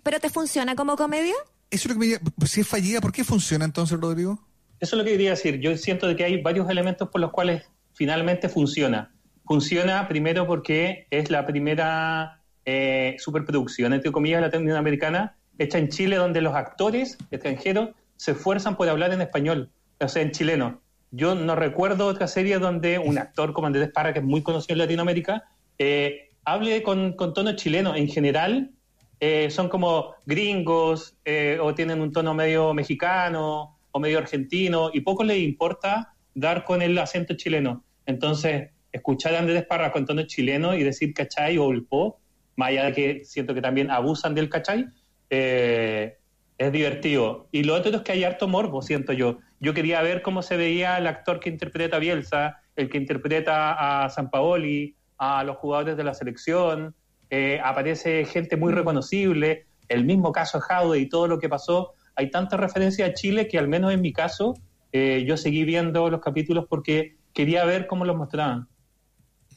¿pero 0.03 0.19
te 0.19 0.29
funciona 0.29 0.75
como 0.75 0.97
comedia? 0.97 1.35
Eso 1.69 1.87
es 1.87 1.95
lo 1.95 2.01
que 2.01 2.07
me, 2.07 2.31
pues, 2.37 2.51
si 2.51 2.59
es 2.59 2.67
fallida, 2.67 2.99
¿por 2.99 3.13
qué 3.13 3.23
funciona 3.23 3.63
entonces, 3.63 3.97
Rodrigo? 3.97 4.37
Eso 4.81 4.95
es 4.95 4.97
lo 4.97 5.05
que 5.05 5.11
quería 5.11 5.29
decir. 5.29 5.59
Yo 5.59 5.77
siento 5.77 6.13
que 6.15 6.23
hay 6.23 6.41
varios 6.41 6.67
elementos 6.67 7.07
por 7.09 7.21
los 7.21 7.29
cuales 7.29 7.63
finalmente 7.93 8.49
funciona. 8.49 9.13
Funciona 9.45 10.07
primero 10.07 10.47
porque 10.47 11.05
es 11.11 11.29
la 11.29 11.45
primera 11.45 12.41
eh, 12.65 13.15
superproducción, 13.19 13.93
entre 13.93 14.11
comillas, 14.11 14.41
latinoamericana, 14.41 15.37
hecha 15.59 15.77
en 15.77 15.89
Chile, 15.89 16.15
donde 16.15 16.41
los 16.41 16.55
actores 16.55 17.19
extranjeros 17.29 17.89
se 18.15 18.31
esfuerzan 18.31 18.75
por 18.75 18.89
hablar 18.89 19.13
en 19.13 19.21
español, 19.21 19.69
o 19.99 20.07
sea, 20.07 20.23
en 20.23 20.31
chileno. 20.31 20.81
Yo 21.11 21.35
no 21.35 21.55
recuerdo 21.55 22.07
otra 22.07 22.25
serie 22.25 22.57
donde 22.57 22.97
un 22.97 23.19
actor 23.19 23.53
como 23.53 23.67
Andrés 23.67 23.91
Parra, 23.91 24.13
que 24.13 24.19
es 24.19 24.25
muy 24.25 24.41
conocido 24.41 24.73
en 24.73 24.79
Latinoamérica, 24.79 25.43
eh, 25.77 26.31
hable 26.43 26.81
con, 26.81 27.15
tono 27.17 27.55
chileno. 27.55 27.95
En 27.95 28.07
general, 28.07 28.71
eh, 29.19 29.51
son 29.51 29.69
como 29.69 30.15
gringos 30.25 31.17
o 31.59 31.75
tienen 31.75 32.01
un 32.01 32.11
tono 32.11 32.33
medio 32.33 32.73
mexicano 32.73 33.77
o 33.91 33.99
medio 33.99 34.17
argentino 34.17 34.89
y 34.93 35.01
poco 35.01 35.23
les 35.23 35.39
importa 35.39 36.13
dar 36.33 36.63
con 36.63 36.81
el 36.81 36.97
acento 36.97 37.35
chileno. 37.35 37.83
Entonces, 38.05 38.69
escuchar 38.91 39.35
a 39.35 39.39
Andrés 39.39 39.65
Parra 39.65 39.91
con 39.91 40.05
tono 40.05 40.23
chileno 40.23 40.75
y 40.75 40.83
decir 40.83 41.13
cachai 41.13 41.57
o 41.57 41.65
ulpo, 41.65 42.19
más 42.55 42.69
allá 42.69 42.85
de 42.85 42.93
que 42.93 43.25
siento 43.25 43.53
que 43.53 43.61
también 43.61 43.89
abusan 43.89 44.35
del 44.35 44.49
cachai, 44.49 44.87
eh, 45.29 46.17
es 46.57 46.71
divertido. 46.71 47.47
Y 47.51 47.63
lo 47.63 47.75
otro 47.75 47.95
es 47.95 48.01
que 48.01 48.11
hay 48.11 48.23
harto 48.23 48.47
morbo, 48.47 48.81
siento 48.81 49.13
yo. 49.13 49.39
Yo 49.59 49.73
quería 49.73 50.01
ver 50.01 50.21
cómo 50.21 50.41
se 50.41 50.57
veía 50.57 50.97
el 50.97 51.07
actor 51.07 51.39
que 51.39 51.49
interpreta 51.49 51.97
a 51.97 51.99
Bielsa, 51.99 52.61
el 52.75 52.89
que 52.89 52.97
interpreta 52.97 54.03
a 54.03 54.09
San 54.09 54.29
Paoli, 54.29 54.95
a 55.17 55.43
los 55.43 55.57
jugadores 55.57 55.97
de 55.97 56.03
la 56.03 56.13
selección. 56.13 56.95
Eh, 57.29 57.59
aparece 57.63 58.25
gente 58.25 58.57
muy 58.57 58.73
reconocible. 58.73 59.65
El 59.87 60.05
mismo 60.05 60.31
caso 60.31 60.59
de 60.59 60.63
Jaude 60.63 60.99
y 60.99 61.09
todo 61.09 61.27
lo 61.27 61.39
que 61.39 61.49
pasó. 61.49 61.95
Hay 62.15 62.29
tanta 62.29 62.57
referencia 62.57 63.05
a 63.05 63.13
Chile 63.13 63.47
que 63.47 63.57
al 63.57 63.67
menos 63.67 63.93
en 63.93 64.01
mi 64.01 64.13
caso 64.13 64.55
eh, 64.91 65.23
yo 65.27 65.37
seguí 65.37 65.63
viendo 65.63 66.09
los 66.09 66.21
capítulos 66.21 66.65
porque 66.69 67.17
quería 67.33 67.65
ver 67.65 67.87
cómo 67.87 68.05
los 68.05 68.15
mostraban. 68.15 68.67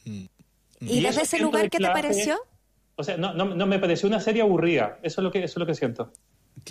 Mm. 0.05 0.25
¿Y, 0.81 1.01
desde 1.01 1.23
ese 1.23 1.39
lugar 1.39 1.69
qué 1.69 1.77
te 1.77 1.87
pareció? 1.87 2.37
O 2.95 3.03
sea, 3.03 3.17
no, 3.17 3.33
no, 3.33 3.65
me 3.65 3.79
pareció 3.79 4.07
una 4.07 4.19
serie 4.19 4.41
aburrida. 4.41 4.99
Eso 5.03 5.21
es 5.21 5.23
lo 5.23 5.31
que, 5.31 5.39
eso 5.39 5.53
es 5.53 5.57
lo 5.57 5.65
que 5.65 5.75
siento. 5.75 6.11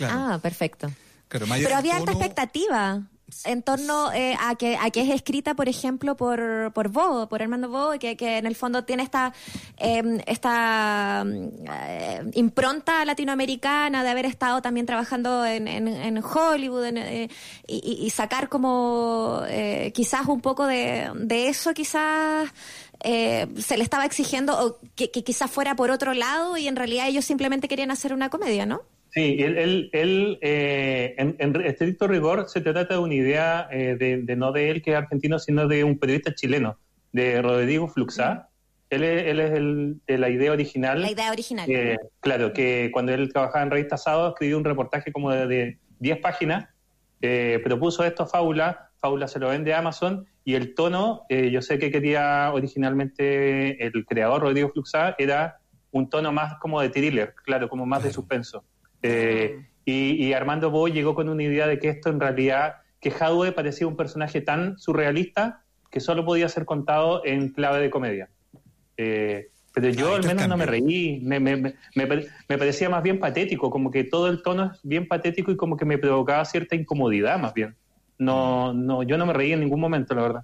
Ah, 0.01 0.39
perfecto. 0.41 0.91
Pero 1.27 1.45
había 1.75 1.97
alta 1.97 2.11
expectativa 2.11 3.03
en 3.43 3.63
torno 3.63 4.13
eh, 4.13 4.35
a 4.39 4.55
que 4.55 4.77
a 4.77 4.89
que 4.91 5.01
es 5.01 5.09
escrita, 5.09 5.55
por 5.55 5.67
ejemplo, 5.67 6.15
por 6.15 6.71
por 6.73 6.89
Bo, 6.89 7.27
por 7.27 7.41
Armando 7.41 7.69
Bo, 7.69 7.97
que, 7.99 8.15
en 8.19 8.45
el 8.45 8.55
fondo 8.55 8.83
tiene 8.85 9.03
esta 9.03 9.33
em, 9.77 10.19
esta 10.27 11.25
eh, 11.25 12.31
impronta 12.35 13.03
latinoamericana 13.03 14.03
de 14.03 14.09
haber 14.09 14.25
estado 14.25 14.61
también 14.61 14.85
trabajando 14.85 15.45
en, 15.45 15.67
en, 15.67 16.23
Hollywood 16.23 16.85
eh, 16.85 17.29
y, 17.67 18.09
sacar 18.11 18.47
como 18.49 19.41
quizás 19.93 20.27
un 20.27 20.41
poco 20.41 20.65
de, 20.67 21.11
de 21.15 21.49
eso, 21.49 21.73
quizás 21.73 22.49
se 23.03 23.77
le 23.77 23.83
estaba 23.83 24.05
exigiendo 24.05 24.65
o 24.65 24.79
que, 24.95 25.11
que 25.11 25.23
quizás 25.23 25.49
fuera 25.51 25.75
por 25.75 25.91
otro 25.91 26.13
lado 26.13 26.57
y 26.57 26.67
en 26.67 26.75
realidad 26.75 27.07
ellos 27.07 27.25
simplemente 27.25 27.67
querían 27.67 27.91
hacer 27.91 28.13
una 28.13 28.29
comedia, 28.29 28.65
¿no? 28.65 28.83
Sí, 29.15 29.37
él, 29.39 29.89
él, 29.93 30.39
eh, 30.41 31.15
en, 31.17 31.61
estricto 31.61 32.05
rigor 32.05 32.49
se 32.49 32.59
trata 32.59 32.95
de 32.95 32.99
una 32.99 33.13
idea 33.13 33.65
eh, 33.71 33.95
de, 33.95 34.35
no 34.35 34.51
de 34.51 34.69
él 34.69 34.81
que 34.81 34.91
es 34.91 34.97
argentino, 34.97 35.39
sino 35.39 35.69
de 35.69 35.85
un 35.85 35.97
periodista 35.97 36.35
chileno, 36.35 36.77
de 37.13 37.41
Rodrigo 37.41 37.87
Fluxá. 37.87 38.49
Él 38.89 39.05
es, 39.05 39.23
él 39.27 39.39
es 39.39 39.51
el, 39.53 40.01
de 40.05 40.17
la 40.17 40.29
idea 40.29 40.51
original. 40.51 41.01
La 41.01 41.11
idea 41.11 41.31
original. 41.31 41.65
Eh, 41.71 41.95
claro, 42.19 42.51
que 42.51 42.89
cuando 42.91 43.13
él 43.13 43.31
trabajaba 43.31 43.63
en 43.63 43.71
Revista 43.71 43.95
Sábado 43.95 44.31
escribió 44.31 44.57
un 44.57 44.65
reportaje 44.65 45.13
como 45.13 45.31
de 45.31 45.79
10 45.99 46.19
páginas, 46.19 46.67
propuso 47.63 48.03
esto 48.03 48.23
a 48.23 48.27
Fábula, 48.27 48.89
Fábula 48.97 49.29
se 49.29 49.39
lo 49.39 49.47
vende 49.47 49.73
a 49.73 49.79
Amazon 49.79 50.27
y 50.43 50.55
el 50.55 50.75
tono, 50.75 51.25
yo 51.29 51.61
sé 51.61 51.79
que 51.79 51.89
quería 51.89 52.51
originalmente 52.53 53.81
el 53.81 54.05
creador 54.05 54.41
Rodrigo 54.41 54.69
Fluxá, 54.71 55.15
era 55.17 55.59
un 55.91 56.09
tono 56.09 56.33
más 56.33 56.55
como 56.59 56.81
de 56.81 56.89
thriller, 56.89 57.33
claro, 57.45 57.69
como 57.69 57.85
más 57.85 58.03
de 58.03 58.11
suspenso. 58.11 58.65
Eh, 59.05 59.65
y, 59.85 60.33
Armando 60.33 60.71
Bo 60.71 60.87
llegó 60.87 61.13
con 61.13 61.29
una 61.29 61.43
idea 61.43 61.67
de 61.67 61.77
que 61.77 61.89
esto 61.89 62.09
en 62.09 62.19
realidad, 62.19 62.77
que 62.99 63.11
Jadwe 63.11 63.51
parecía 63.51 63.85
un 63.85 63.95
personaje 63.95 64.41
tan 64.41 64.79
surrealista 64.79 65.61
que 65.91 65.99
solo 65.99 66.25
podía 66.25 66.49
ser 66.49 66.65
contado 66.65 67.23
en 67.23 67.49
clave 67.49 67.81
de 67.81 67.89
comedia. 67.91 68.29
Eh, 68.97 69.49
pero 69.73 69.89
yo 69.89 70.15
al 70.15 70.23
menos 70.25 70.47
no 70.47 70.57
me 70.57 70.65
reí, 70.65 71.19
me, 71.21 71.39
me, 71.39 71.57
me, 71.57 71.75
me, 71.95 72.57
parecía 72.57 72.89
más 72.89 73.03
bien 73.03 73.19
patético, 73.19 73.69
como 73.69 73.91
que 73.91 74.05
todo 74.05 74.29
el 74.29 74.41
tono 74.41 74.71
es 74.73 74.79
bien 74.83 75.07
patético 75.07 75.51
y 75.51 75.57
como 75.57 75.77
que 75.77 75.85
me 75.85 75.97
provocaba 75.97 76.43
cierta 76.45 76.75
incomodidad 76.75 77.37
más 77.39 77.53
bien. 77.53 77.75
No, 78.17 78.73
no, 78.73 79.03
yo 79.03 79.17
no 79.17 79.25
me 79.25 79.33
reí 79.33 79.51
en 79.51 79.59
ningún 79.59 79.81
momento, 79.81 80.15
la 80.15 80.21
verdad. 80.21 80.43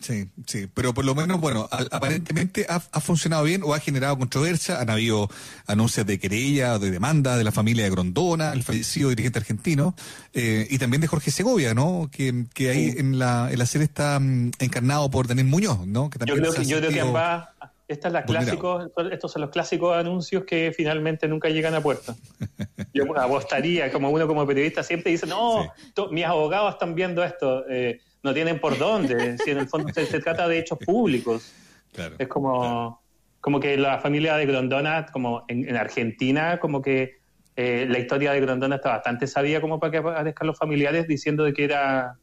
Sí, 0.00 0.30
sí, 0.46 0.68
pero 0.72 0.94
por 0.94 1.04
lo 1.04 1.14
menos, 1.16 1.40
bueno, 1.40 1.68
aparentemente 1.70 2.66
ha, 2.68 2.78
funcionado 3.00 3.42
bien 3.42 3.62
o 3.64 3.74
ha 3.74 3.80
generado 3.80 4.16
controversia. 4.16 4.80
Han 4.80 4.90
habido 4.90 5.28
anuncios 5.66 6.06
de 6.06 6.20
querella 6.20 6.74
o 6.74 6.78
de 6.78 6.92
demanda 6.92 7.36
de 7.36 7.42
la 7.42 7.50
familia 7.50 7.84
de 7.84 7.90
Grondona, 7.90 8.52
el 8.52 8.62
fallecido 8.62 9.10
dirigente 9.10 9.40
argentino, 9.40 9.96
eh, 10.32 10.68
y 10.70 10.78
también 10.78 11.00
de 11.00 11.08
Jorge 11.08 11.32
Segovia, 11.32 11.74
¿no? 11.74 12.08
Que, 12.12 12.44
que 12.54 12.70
ahí 12.70 12.94
en, 12.96 13.18
la, 13.18 13.48
en 13.50 13.58
la 13.58 13.66
serie 13.66 13.86
está 13.86 14.20
mm, 14.20 14.52
encarnado 14.60 15.10
por 15.10 15.26
Daniel 15.26 15.48
Muñoz, 15.48 15.84
¿no? 15.86 16.10
yo 16.24 16.36
creo 16.36 16.52
que, 16.52 16.64
yo 16.64 16.78
creo 16.78 16.90
que 16.90 17.00
ambas, 17.00 17.48
esta 17.88 18.08
es 18.08 18.14
la 18.14 18.24
clásico, 18.24 18.90
estos 19.10 19.32
son 19.32 19.42
los 19.42 19.50
clásicos 19.50 19.96
anuncios 19.96 20.44
que 20.44 20.72
finalmente 20.76 21.26
nunca 21.26 21.48
llegan 21.48 21.74
a 21.74 21.80
puerto. 21.80 22.14
Yo 22.94 23.04
apostaría, 23.18 23.90
como 23.90 24.10
uno 24.10 24.26
como 24.26 24.46
periodista 24.46 24.82
siempre 24.82 25.10
dice, 25.12 25.26
no, 25.26 25.72
mis 26.10 26.24
abogados 26.26 26.74
están 26.74 26.94
viendo 26.94 27.24
esto. 27.24 27.64
Eh, 27.68 27.98
no 28.22 28.34
tienen 28.34 28.60
por 28.60 28.78
dónde. 28.78 29.38
si 29.44 29.50
en 29.50 29.58
el 29.58 29.68
fondo 29.68 29.92
se, 29.92 30.06
trata 30.20 30.48
de 30.48 30.58
hechos 30.58 30.78
públicos. 30.78 31.52
es 32.18 32.28
como, 32.28 33.00
como 33.40 33.60
que 33.60 33.76
la 33.76 33.98
familia 33.98 34.36
de 34.36 34.46
Grondona, 34.46 35.06
como 35.06 35.44
en, 35.48 35.76
Argentina, 35.76 36.58
como 36.58 36.82
que 36.82 37.18
eh, 37.56 37.86
la 37.88 37.98
historia 37.98 38.32
de 38.32 38.40
Grondona 38.40 38.76
está 38.76 38.90
bastante 38.90 39.26
sabia 39.26 39.60
como 39.60 39.80
para 39.80 39.90
que 39.90 39.98
aparezcan 39.98 40.46
los 40.46 40.58
familiares 40.58 41.08
diciendo 41.08 41.44
de 41.44 41.52
que 41.52 41.64
era 41.64 42.16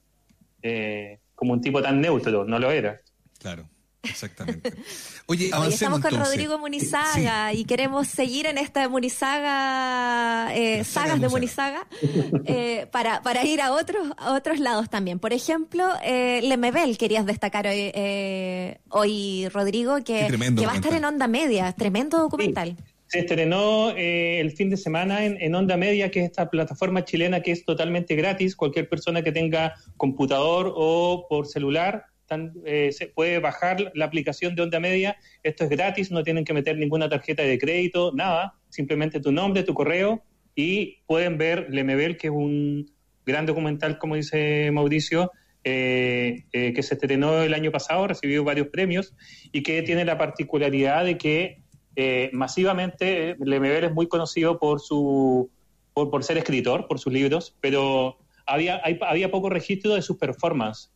eh, 0.61 1.19
como 1.35 1.53
un 1.53 1.61
tipo 1.61 1.81
tan 1.81 2.01
neutro, 2.01 2.45
no 2.45 2.59
lo 2.59 2.71
era. 2.71 3.01
Claro. 3.39 3.69
Exactamente. 4.09 4.73
Oye, 5.27 5.49
avancemos 5.51 5.99
estamos 5.99 6.01
con 6.01 6.19
Rodrigo 6.19 6.59
Munizaga 6.59 7.53
y 7.53 7.65
queremos 7.65 8.07
seguir 8.07 8.45
en 8.45 8.57
esta 8.57 8.87
Munizaga, 8.89 10.55
eh, 10.55 10.83
sagas 10.83 11.19
de 11.19 11.29
Munizaga, 11.29 11.87
eh, 12.45 12.87
para, 12.91 13.21
para 13.21 13.43
ir 13.43 13.61
a 13.61 13.73
otros, 13.73 14.07
a 14.17 14.33
otros 14.33 14.59
lados 14.59 14.89
también. 14.89 15.19
Por 15.19 15.33
ejemplo, 15.33 15.87
eh, 16.03 16.41
Lemebel 16.43 16.97
querías 16.97 17.25
destacar 17.25 17.67
hoy, 17.67 17.91
eh, 17.93 18.77
hoy 18.89 19.47
Rodrigo, 19.49 19.97
que, 19.97 20.27
que 20.27 20.65
va 20.65 20.73
a 20.73 20.75
estar 20.75 20.93
en 20.93 21.05
Onda 21.05 21.27
Media, 21.27 21.71
tremendo 21.73 22.19
documental. 22.19 22.75
Se 23.07 23.19
estrenó 23.19 23.91
el 23.91 24.51
fin 24.51 24.69
de 24.69 24.77
semana 24.77 25.25
en, 25.25 25.39
en, 25.39 25.53
Onda 25.53 25.77
Media, 25.77 26.09
que 26.09 26.21
es 26.21 26.25
esta 26.25 26.49
plataforma 26.49 27.05
chilena 27.05 27.41
que 27.41 27.51
es 27.51 27.63
totalmente 27.63 28.15
gratis. 28.15 28.55
Cualquier 28.55 28.89
persona 28.89 29.21
que 29.21 29.31
tenga 29.31 29.75
computador 29.95 30.73
o 30.75 31.27
por 31.29 31.45
celular 31.47 32.07
eh, 32.65 32.91
se 32.91 33.07
puede 33.07 33.39
bajar 33.39 33.91
la 33.93 34.05
aplicación 34.05 34.55
de 34.55 34.63
Onda 34.63 34.79
Media. 34.79 35.17
Esto 35.43 35.65
es 35.65 35.69
gratis, 35.69 36.11
no 36.11 36.23
tienen 36.23 36.45
que 36.45 36.53
meter 36.53 36.77
ninguna 36.77 37.09
tarjeta 37.09 37.43
de 37.43 37.57
crédito, 37.57 38.11
nada. 38.13 38.55
Simplemente 38.69 39.19
tu 39.19 39.31
nombre, 39.31 39.63
tu 39.63 39.73
correo 39.73 40.23
y 40.55 40.99
pueden 41.05 41.37
ver 41.37 41.67
Lemebel, 41.69 42.17
que 42.17 42.27
es 42.27 42.33
un 42.33 42.91
gran 43.25 43.45
documental, 43.45 43.97
como 43.97 44.15
dice 44.15 44.71
Mauricio, 44.71 45.31
eh, 45.63 46.45
eh, 46.53 46.73
que 46.73 46.83
se 46.83 46.93
estrenó 46.95 47.41
el 47.41 47.53
año 47.53 47.71
pasado, 47.71 48.07
recibió 48.07 48.43
varios 48.43 48.67
premios 48.67 49.13
y 49.51 49.63
que 49.63 49.81
tiene 49.81 50.05
la 50.05 50.17
particularidad 50.17 51.05
de 51.05 51.17
que 51.17 51.61
masivamente 52.33 53.37
Lemebel 53.39 53.85
es 53.85 53.93
muy 53.93 54.07
conocido 54.09 54.59
por 54.59 54.81
su 54.81 55.49
por, 55.93 56.23
ser 56.25 56.37
escritor, 56.37 56.87
por 56.89 56.99
sus 56.99 57.13
libros, 57.13 57.55
pero 57.61 58.17
había, 58.45 58.81
había 59.07 59.31
poco 59.31 59.49
registro 59.49 59.95
de 59.95 60.01
sus 60.01 60.17
performances. 60.17 60.91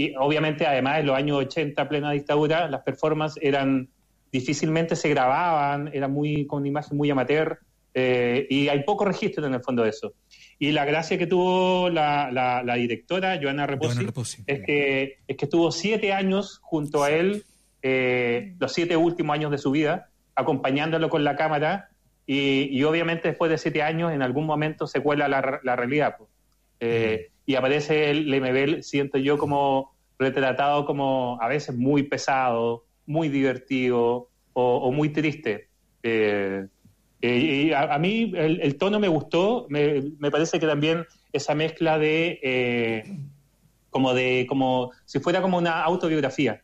Y 0.00 0.14
obviamente, 0.18 0.66
además, 0.66 1.00
en 1.00 1.06
los 1.08 1.14
años 1.14 1.36
80, 1.36 1.86
plena 1.86 2.10
dictadura, 2.12 2.70
las 2.70 2.80
performances 2.80 3.38
eran 3.42 3.90
difícilmente 4.32 4.96
se 4.96 5.10
grababan, 5.10 5.90
era 5.92 6.08
muy 6.08 6.46
con 6.46 6.60
una 6.60 6.68
imagen 6.68 6.96
muy 6.96 7.10
amateur, 7.10 7.58
eh, 7.92 8.46
y 8.48 8.68
hay 8.68 8.82
poco 8.84 9.04
registro 9.04 9.46
en 9.46 9.52
el 9.52 9.60
fondo 9.60 9.82
de 9.82 9.90
eso. 9.90 10.14
Y 10.58 10.72
la 10.72 10.86
gracia 10.86 11.18
que 11.18 11.26
tuvo 11.26 11.90
la, 11.90 12.30
la, 12.32 12.74
directora, 12.76 13.38
Joana 13.42 13.66
Reposi, 13.66 14.06
es, 14.46 14.62
que, 14.64 15.18
es 15.28 15.36
que 15.36 15.44
estuvo 15.44 15.70
siete 15.70 16.14
años 16.14 16.60
junto 16.62 17.04
a 17.04 17.10
él, 17.10 17.44
eh, 17.82 18.54
los 18.58 18.72
siete 18.72 18.96
últimos 18.96 19.34
años 19.34 19.50
de 19.50 19.58
su 19.58 19.70
vida, 19.70 20.08
acompañándolo 20.34 21.10
con 21.10 21.24
la 21.24 21.36
cámara, 21.36 21.90
y, 22.26 22.82
obviamente 22.84 23.28
después 23.28 23.50
de 23.50 23.58
siete 23.58 23.82
años, 23.82 24.12
en 24.12 24.22
algún 24.22 24.46
momento 24.46 24.86
se 24.86 25.02
cuela 25.02 25.28
la, 25.28 25.60
la 25.62 25.76
realidad. 25.76 26.14
Pues. 26.16 26.30
Eh, 26.80 27.30
y 27.50 27.56
aparece 27.56 28.12
el 28.12 28.30
Lemebel, 28.30 28.84
siento 28.84 29.18
yo, 29.18 29.36
como 29.36 29.92
retratado 30.20 30.86
como 30.86 31.36
a 31.40 31.48
veces 31.48 31.74
muy 31.74 32.04
pesado, 32.04 32.84
muy 33.06 33.28
divertido 33.28 34.28
o, 34.52 34.92
muy 34.92 35.08
triste. 35.08 35.66
Eh, 36.04 36.64
eh, 37.20 37.36
y 37.38 37.72
a, 37.72 37.98
mí 37.98 38.32
el, 38.36 38.76
tono 38.78 39.00
me 39.00 39.08
gustó, 39.08 39.66
me, 39.68 40.30
parece 40.30 40.60
que 40.60 40.66
también 40.68 41.04
esa 41.32 41.56
mezcla 41.56 41.98
de 41.98 43.18
como 43.90 44.14
de 44.14 44.46
como 44.48 44.92
si 45.04 45.18
fuera 45.18 45.42
como 45.42 45.58
una 45.58 45.82
autobiografía, 45.82 46.62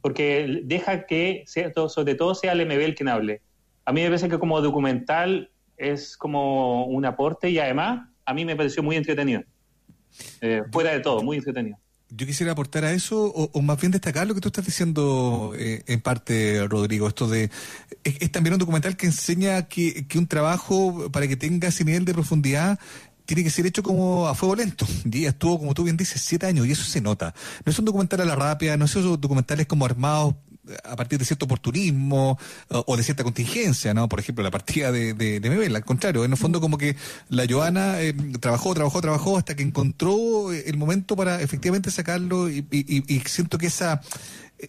porque 0.00 0.60
deja 0.62 1.06
que 1.06 1.42
sea, 1.46 1.72
sobre 1.88 2.14
todo 2.14 2.36
sea 2.36 2.54
Lemebel 2.54 2.94
quien 2.94 3.08
hable. 3.08 3.42
A 3.84 3.92
mí 3.92 4.02
me 4.02 4.06
parece 4.10 4.28
que 4.28 4.38
como 4.38 4.60
documental 4.60 5.50
es 5.76 6.16
como 6.16 6.86
un 6.86 7.04
aporte 7.04 7.50
y 7.50 7.58
además 7.58 8.08
a 8.24 8.32
mí 8.32 8.44
me 8.44 8.54
pareció 8.54 8.84
muy 8.84 8.94
entretenido. 8.94 9.42
Eh, 10.40 10.62
fuera 10.72 10.92
de 10.92 11.00
todo, 11.00 11.22
muy 11.22 11.38
entretenido. 11.38 11.78
Yo 12.08 12.24
quisiera 12.24 12.52
aportar 12.52 12.84
a 12.84 12.92
eso, 12.92 13.32
o, 13.34 13.62
más 13.62 13.80
bien 13.80 13.90
destacar 13.90 14.28
lo 14.28 14.34
que 14.34 14.40
tú 14.40 14.48
estás 14.48 14.64
diciendo 14.64 15.52
eh, 15.58 15.82
en 15.86 16.00
parte, 16.00 16.66
Rodrigo. 16.68 17.08
Esto 17.08 17.28
de. 17.28 17.50
Es, 18.04 18.30
también 18.30 18.54
un 18.54 18.60
documental 18.60 18.96
que 18.96 19.06
enseña 19.06 19.62
que, 19.66 20.06
un 20.14 20.28
trabajo, 20.28 21.10
para 21.10 21.26
que 21.26 21.36
tenga 21.36 21.68
ese 21.68 21.84
nivel 21.84 22.04
de 22.04 22.14
profundidad, 22.14 22.78
tiene 23.24 23.42
que 23.42 23.50
ser 23.50 23.66
hecho 23.66 23.82
como 23.82 24.28
a 24.28 24.36
fuego 24.36 24.54
lento. 24.54 24.86
Y 25.10 25.24
estuvo, 25.24 25.58
como 25.58 25.74
tú 25.74 25.82
bien 25.82 25.96
dices, 25.96 26.22
siete 26.22 26.46
años, 26.46 26.66
y 26.66 26.72
eso 26.72 26.84
se 26.84 27.00
nota. 27.00 27.34
No 27.64 27.72
es 27.72 27.78
un 27.78 27.84
documental 27.84 28.20
a 28.20 28.24
la 28.24 28.36
rápida, 28.36 28.76
no 28.76 28.84
es 28.84 28.92
esos 28.92 29.20
documentales 29.20 29.66
como 29.66 29.84
armados 29.84 30.36
a 30.84 30.96
partir 30.96 31.18
de 31.18 31.24
cierto 31.24 31.44
oportunismo 31.46 32.38
o, 32.68 32.96
de 32.96 33.02
cierta 33.02 33.24
contingencia, 33.24 33.94
¿no? 33.94 34.08
Por 34.08 34.20
ejemplo, 34.20 34.42
la 34.42 34.50
partida 34.50 34.92
de, 34.92 35.14
de, 35.14 35.40
de 35.40 35.66
al 35.66 35.84
contrario, 35.84 36.24
en 36.24 36.32
el 36.32 36.36
fondo 36.36 36.60
como 36.60 36.78
que 36.78 36.96
la 37.28 37.44
Joana 37.48 38.00
eh, 38.00 38.14
trabajó, 38.40 38.74
trabajó, 38.74 39.00
trabajó 39.00 39.38
hasta 39.38 39.56
que 39.56 39.62
encontró 39.62 40.52
el 40.52 40.76
momento 40.76 41.16
para 41.16 41.40
efectivamente 41.40 41.90
sacarlo 41.90 42.48
y 42.50 43.22
siento 43.26 43.58
que 43.58 43.66
esa 43.66 44.00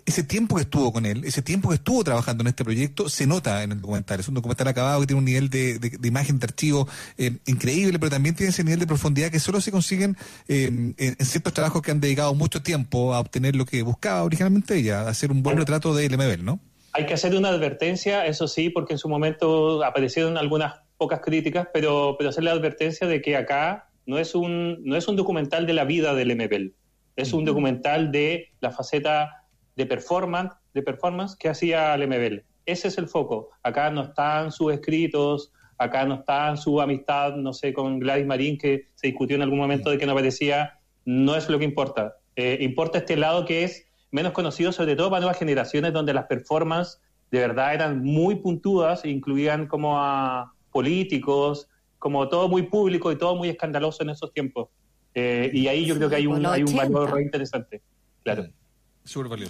ese 0.06 0.24
tiempo 0.24 0.56
que 0.56 0.64
estuvo 0.64 0.92
con 0.92 1.06
él, 1.06 1.24
ese 1.24 1.42
tiempo 1.42 1.70
que 1.70 1.76
estuvo 1.76 2.04
trabajando 2.04 2.42
en 2.42 2.48
este 2.48 2.64
proyecto, 2.64 3.08
se 3.10 3.26
nota 3.26 3.64
en 3.64 3.72
el 3.72 3.82
documental. 3.82 4.20
Es 4.20 4.28
un 4.28 4.36
documental 4.36 4.68
acabado 4.68 5.00
que 5.02 5.08
tiene 5.08 5.20
un 5.20 5.26
nivel 5.26 5.50
de, 5.50 5.80
de, 5.80 6.08
imagen, 6.08 6.40
de 6.40 6.46
archivo 6.46 6.88
eh, 7.18 7.38
increíble, 7.46 7.98
pero 8.00 8.10
también 8.10 8.36
tiene 8.36 8.50
ese 8.50 8.64
nivel 8.64 8.80
de 8.80 8.88
profundidad 8.88 9.30
que 9.30 9.40
solo 9.40 9.62
se 9.62 9.72
consiguen 9.72 10.18
eh, 10.48 10.94
en, 10.98 11.16
ciertos 11.26 11.54
trabajos 11.54 11.82
que 11.82 11.92
han 11.92 12.02
dedicado 12.02 12.34
mucho 12.34 12.62
tiempo 12.62 13.14
a 13.14 13.20
obtener 13.20 13.56
lo 13.56 13.66
que 13.66 13.82
buscaba 13.82 14.24
originalmente 14.24 14.76
ella, 14.76 15.02
a 15.02 15.10
hacer 15.10 15.32
un 15.32 15.42
buen 15.42 15.58
retrato 15.58 15.96
de 15.96 16.10
LMBL, 16.10 16.44
¿no? 16.44 16.60
Hay 16.94 17.06
que 17.06 17.14
hacer 17.14 17.36
una 17.36 17.50
advertencia, 17.50 18.26
eso 18.26 18.48
sí, 18.48 18.70
porque 18.70 18.94
en 18.94 19.00
su 19.00 19.08
momento 19.08 19.84
aparecieron 19.84 20.38
algunas 20.38 20.76
pocas 20.98 21.22
críticas, 21.22 21.68
pero, 21.74 22.16
pero 22.18 22.32
hacer 22.32 22.44
la 22.44 22.52
advertencia 22.52 23.08
de 23.08 23.22
que 23.22 23.38
acá 23.38 23.90
no 24.06 24.18
es 24.18 24.36
un, 24.36 24.84
no 24.84 24.96
es 24.96 25.08
un 25.08 25.16
documental 25.16 25.68
de 25.68 25.74
la 25.74 25.84
vida 25.84 26.16
del 26.16 26.36
MBL, 26.36 26.74
es 27.16 27.34
un 27.34 27.46
documental 27.46 28.12
de 28.12 28.52
la 28.60 28.72
faceta 28.72 29.47
de 29.78 29.86
performance, 29.86 30.54
de 30.74 30.82
performance 30.82 31.36
que 31.38 31.48
hacía 31.48 31.96
MBL. 31.96 32.44
Ese 32.66 32.90
es 32.90 32.98
el 32.98 33.08
foco. 33.08 33.52
Acá 33.64 33.90
no 33.92 34.02
están 34.02 34.52
sus 34.52 34.74
escritos, 34.74 35.54
acá 35.78 36.04
no 36.04 36.16
está 36.16 36.58
su 36.58 36.82
amistad, 36.82 37.36
no 37.36 37.54
sé, 37.54 37.72
con 37.74 38.00
Gladys 38.00 38.26
Marín, 38.26 38.58
que 38.58 38.88
se 38.96 39.08
discutió 39.08 39.36
en 39.36 39.44
algún 39.44 39.60
momento 39.60 39.92
de 39.92 39.98
que 39.98 40.06
no 40.06 40.12
aparecía. 40.12 40.80
No 41.06 41.36
es 41.36 41.48
lo 41.48 41.60
que 41.60 41.66
importa. 41.66 42.16
Eh, 42.36 42.58
importa 42.62 42.98
este 42.98 43.16
lado 43.16 43.46
que 43.46 43.64
es 43.64 43.86
menos 44.12 44.34
conocido, 44.34 44.72
sobre 44.72 44.96
todo 44.96 45.10
para 45.12 45.22
nuevas 45.22 45.38
generaciones, 45.38 45.94
donde 45.94 46.14
las 46.14 46.26
performances 46.26 47.00
de 47.30 47.40
verdad 47.40 47.74
eran 47.74 48.04
muy 48.04 48.36
puntudas, 48.36 49.06
e 49.06 49.10
incluían 49.10 49.68
como 49.68 50.00
a 50.00 50.54
políticos, 50.72 51.70
como 52.00 52.28
todo 52.30 52.48
muy 52.50 52.64
público 52.64 53.12
y 53.12 53.18
todo 53.18 53.36
muy 53.36 53.50
escandaloso 53.50 54.02
en 54.04 54.10
esos 54.10 54.34
tiempos. 54.34 54.70
Eh, 55.14 55.52
y 55.54 55.68
ahí 55.68 55.86
yo 55.86 55.96
creo 55.96 56.10
que 56.10 56.16
hay 56.16 56.28
un, 56.28 56.46
hay 56.46 56.64
un 56.64 56.76
valor 56.76 57.14
re 57.14 57.22
interesante. 57.22 57.82
Claro. 58.24 58.48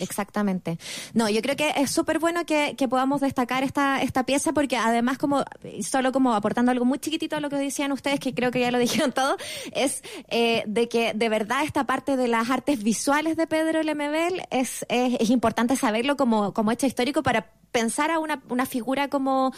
Exactamente. 0.01 0.77
No, 1.13 1.29
yo 1.29 1.41
creo 1.41 1.55
que 1.55 1.73
es 1.75 1.91
súper 1.91 2.19
bueno 2.19 2.45
que, 2.45 2.75
podamos 2.87 3.19
destacar 3.19 3.63
esta, 3.63 4.01
esta 4.01 4.25
pieza 4.25 4.53
porque 4.53 4.77
además 4.77 5.17
como, 5.17 5.43
solo 5.81 6.13
como 6.13 6.33
aportando 6.33 6.71
algo 6.71 6.85
muy 6.85 6.99
chiquitito 6.99 7.35
a 7.35 7.41
lo 7.41 7.49
que 7.49 7.57
decían 7.57 7.91
ustedes, 7.91 8.19
que 8.19 8.33
creo 8.33 8.49
que 8.51 8.61
ya 8.61 8.71
lo 8.71 8.77
dijeron 8.87 9.11
todo, 9.11 9.35
es 9.73 10.03
eh, 10.29 10.63
de 10.67 10.87
que 10.87 11.13
de 11.13 11.29
verdad 11.29 11.63
esta 11.63 11.85
parte 11.85 12.15
de 12.15 12.27
las 12.27 12.49
artes 12.49 12.83
visuales 12.83 13.35
de 13.35 13.47
Pedro 13.47 13.83
Lemebel 13.83 14.41
es, 14.51 14.85
es, 14.89 15.29
importante 15.29 15.75
saberlo 15.75 16.15
como, 16.15 16.53
como 16.53 16.71
hecho 16.71 16.87
histórico 16.87 17.21
para 17.21 17.51
pensar 17.77 18.09
a 18.09 18.19
una, 18.19 18.41
una 18.49 18.65
figura 18.65 19.07
como 19.07 19.53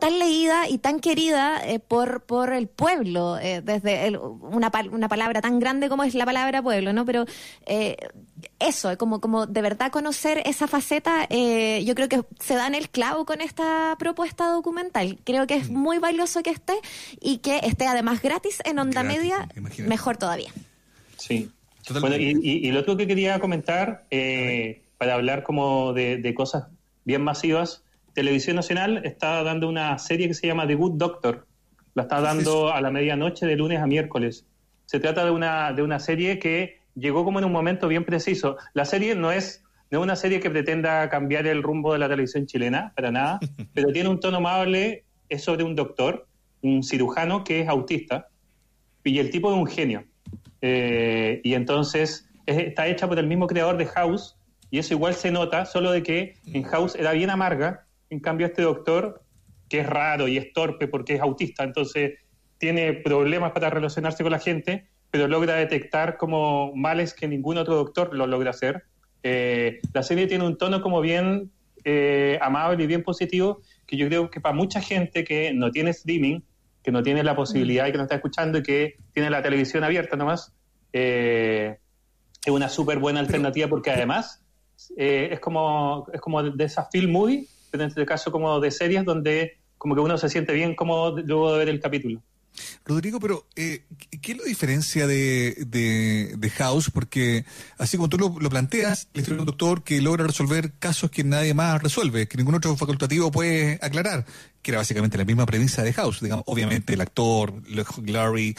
tan 0.00 0.18
leída 0.18 0.68
y 0.68 0.78
tan 0.78 1.00
querida 1.00 1.60
eh, 1.66 1.78
por, 1.78 2.22
por 2.22 2.52
el 2.52 2.68
pueblo, 2.68 3.38
eh, 3.38 3.60
desde 3.62 4.16
una, 4.18 4.72
una 4.90 5.08
palabra 5.08 5.42
tan 5.42 5.58
grande 5.60 5.88
como 5.90 6.04
es 6.04 6.14
la 6.14 6.24
palabra 6.24 6.62
pueblo, 6.62 6.92
¿no? 6.92 7.04
Pero 7.04 7.26
eso, 8.58 8.96
como, 8.98 9.20
como 9.20 9.46
de 9.46 9.62
verdad 9.62 9.90
conocer 9.90 10.42
esa 10.44 10.66
faceta, 10.66 11.26
eh, 11.30 11.82
yo 11.84 11.94
creo 11.94 12.08
que 12.08 12.22
se 12.38 12.54
da 12.54 12.66
en 12.66 12.74
el 12.74 12.88
clavo 12.88 13.24
con 13.24 13.40
esta 13.40 13.96
propuesta 13.98 14.50
documental. 14.50 15.18
Creo 15.24 15.46
que 15.46 15.54
es 15.54 15.70
mm. 15.70 15.74
muy 15.74 15.98
valioso 15.98 16.42
que 16.42 16.50
esté 16.50 16.74
y 17.20 17.38
que 17.38 17.60
esté 17.62 17.86
además 17.86 18.22
gratis 18.22 18.60
en 18.64 18.78
Onda 18.78 19.02
Media, 19.02 19.48
mejor 19.78 20.16
todavía. 20.16 20.50
Sí. 21.16 21.50
Bueno, 22.00 22.16
y, 22.16 22.70
lo 22.70 22.80
otro 22.80 22.96
que 22.96 23.06
quería 23.06 23.40
comentar, 23.40 24.04
eh, 24.10 24.82
para 24.98 25.14
hablar 25.14 25.42
como 25.42 25.92
de, 25.92 26.32
cosas 26.34 26.66
bien 27.10 27.22
masivas, 27.22 27.82
Televisión 28.14 28.54
Nacional 28.54 29.00
está 29.04 29.42
dando 29.42 29.68
una 29.68 29.98
serie 29.98 30.28
que 30.28 30.34
se 30.34 30.46
llama 30.46 30.64
The 30.64 30.76
Good 30.76 30.92
Doctor. 30.96 31.44
La 31.94 32.02
está 32.04 32.20
dando 32.20 32.72
a 32.72 32.80
la 32.80 32.92
medianoche 32.92 33.46
de 33.46 33.56
lunes 33.56 33.80
a 33.80 33.86
miércoles. 33.88 34.46
Se 34.86 35.00
trata 35.00 35.24
de 35.24 35.32
una, 35.32 35.72
de 35.72 35.82
una 35.82 35.98
serie 35.98 36.38
que 36.38 36.78
llegó 36.94 37.24
como 37.24 37.40
en 37.40 37.44
un 37.46 37.50
momento 37.52 37.88
bien 37.88 38.04
preciso. 38.04 38.56
La 38.74 38.84
serie 38.84 39.16
no 39.16 39.32
es, 39.32 39.64
no 39.90 39.98
es 39.98 40.04
una 40.04 40.14
serie 40.14 40.38
que 40.38 40.50
pretenda 40.50 41.08
cambiar 41.08 41.48
el 41.48 41.64
rumbo 41.64 41.92
de 41.92 41.98
la 41.98 42.08
televisión 42.08 42.46
chilena, 42.46 42.92
para 42.94 43.10
nada, 43.10 43.40
pero 43.74 43.90
tiene 43.92 44.08
un 44.08 44.20
tono 44.20 44.36
amable, 44.36 45.02
es 45.28 45.42
sobre 45.42 45.64
un 45.64 45.74
doctor, 45.74 46.28
un 46.62 46.84
cirujano 46.84 47.42
que 47.42 47.60
es 47.62 47.68
autista, 47.68 48.28
y 49.02 49.18
el 49.18 49.30
tipo 49.30 49.50
es 49.52 49.58
un 49.58 49.66
genio. 49.66 50.04
eh, 50.62 51.40
y 51.42 51.54
entonces 51.54 52.28
es- 52.46 52.58
está 52.58 52.86
hecha 52.86 53.08
por 53.08 53.18
el 53.18 53.26
mismo 53.26 53.46
creador 53.48 53.76
de 53.78 53.86
House, 53.86 54.36
y 54.70 54.78
eso 54.78 54.94
igual 54.94 55.14
se 55.14 55.30
nota, 55.30 55.66
solo 55.66 55.90
de 55.90 56.02
que 56.02 56.36
en 56.52 56.62
House 56.64 56.94
era 56.94 57.12
bien 57.12 57.30
amarga, 57.30 57.86
en 58.08 58.20
cambio 58.20 58.46
este 58.46 58.62
doctor, 58.62 59.22
que 59.68 59.80
es 59.80 59.86
raro 59.86 60.28
y 60.28 60.36
es 60.36 60.52
torpe 60.52 60.88
porque 60.88 61.14
es 61.14 61.20
autista, 61.20 61.64
entonces 61.64 62.18
tiene 62.58 62.92
problemas 62.92 63.52
para 63.52 63.70
relacionarse 63.70 64.22
con 64.22 64.32
la 64.32 64.38
gente, 64.38 64.88
pero 65.10 65.26
logra 65.26 65.54
detectar 65.54 66.16
como 66.16 66.72
males 66.74 67.14
que 67.14 67.26
ningún 67.26 67.56
otro 67.58 67.74
doctor 67.74 68.14
lo 68.14 68.26
logra 68.26 68.50
hacer. 68.50 68.84
Eh, 69.22 69.80
la 69.92 70.02
serie 70.02 70.26
tiene 70.26 70.46
un 70.46 70.56
tono 70.56 70.82
como 70.82 71.00
bien 71.00 71.50
eh, 71.84 72.38
amable 72.42 72.84
y 72.84 72.86
bien 72.86 73.02
positivo, 73.02 73.62
que 73.86 73.96
yo 73.96 74.06
creo 74.06 74.30
que 74.30 74.40
para 74.40 74.54
mucha 74.54 74.80
gente 74.80 75.24
que 75.24 75.52
no 75.52 75.70
tiene 75.70 75.90
streaming, 75.90 76.40
que 76.82 76.92
no 76.92 77.02
tiene 77.02 77.24
la 77.24 77.34
posibilidad 77.34 77.86
y 77.86 77.92
que 77.92 77.98
no 77.98 78.04
está 78.04 78.16
escuchando 78.16 78.58
y 78.58 78.62
que 78.62 78.96
tiene 79.12 79.30
la 79.30 79.42
televisión 79.42 79.82
abierta 79.82 80.16
nomás, 80.16 80.52
eh, 80.92 81.78
es 82.44 82.52
una 82.52 82.68
súper 82.68 82.98
buena 82.98 83.20
alternativa 83.20 83.68
porque 83.68 83.90
además 83.90 84.42
eh, 84.96 85.28
es 85.32 85.40
como 85.40 86.06
es 86.12 86.20
como 86.20 86.42
de 86.42 86.64
esas 86.64 86.88
film 86.90 87.12
movie, 87.12 87.46
pero 87.70 87.84
en 87.84 87.88
este 87.88 88.06
caso 88.06 88.30
como 88.32 88.60
de 88.60 88.70
series 88.70 89.04
donde 89.04 89.58
como 89.78 89.94
que 89.94 90.00
uno 90.00 90.18
se 90.18 90.28
siente 90.28 90.52
bien 90.52 90.74
como 90.74 91.10
luego 91.10 91.52
de 91.52 91.58
ver 91.58 91.68
el 91.68 91.80
capítulo. 91.80 92.22
Rodrigo, 92.84 93.20
pero 93.20 93.46
eh, 93.56 93.84
¿qué 94.20 94.32
es 94.32 94.38
la 94.38 94.44
diferencia 94.44 95.06
de, 95.06 95.54
de, 95.66 96.34
de 96.36 96.50
House? 96.50 96.90
Porque 96.90 97.44
así 97.78 97.96
como 97.96 98.08
tú 98.08 98.18
lo, 98.18 98.34
lo 98.40 98.50
planteas, 98.50 99.08
la 99.14 99.20
historia 99.20 99.40
un 99.40 99.46
doctor 99.46 99.84
que 99.84 100.00
logra 100.00 100.26
resolver 100.26 100.72
casos 100.78 101.10
que 101.10 101.22
nadie 101.22 101.54
más 101.54 101.80
resuelve, 101.82 102.26
que 102.26 102.36
ningún 102.36 102.56
otro 102.56 102.76
facultativo 102.76 103.30
puede 103.30 103.78
aclarar, 103.80 104.26
que 104.62 104.72
era 104.72 104.78
básicamente 104.78 105.16
la 105.16 105.24
misma 105.24 105.46
premisa 105.46 105.82
de 105.82 105.92
House. 105.92 106.20
Digamos, 106.20 106.44
obviamente 106.48 106.94
el 106.94 107.00
actor, 107.00 107.54
Larry, 108.04 108.56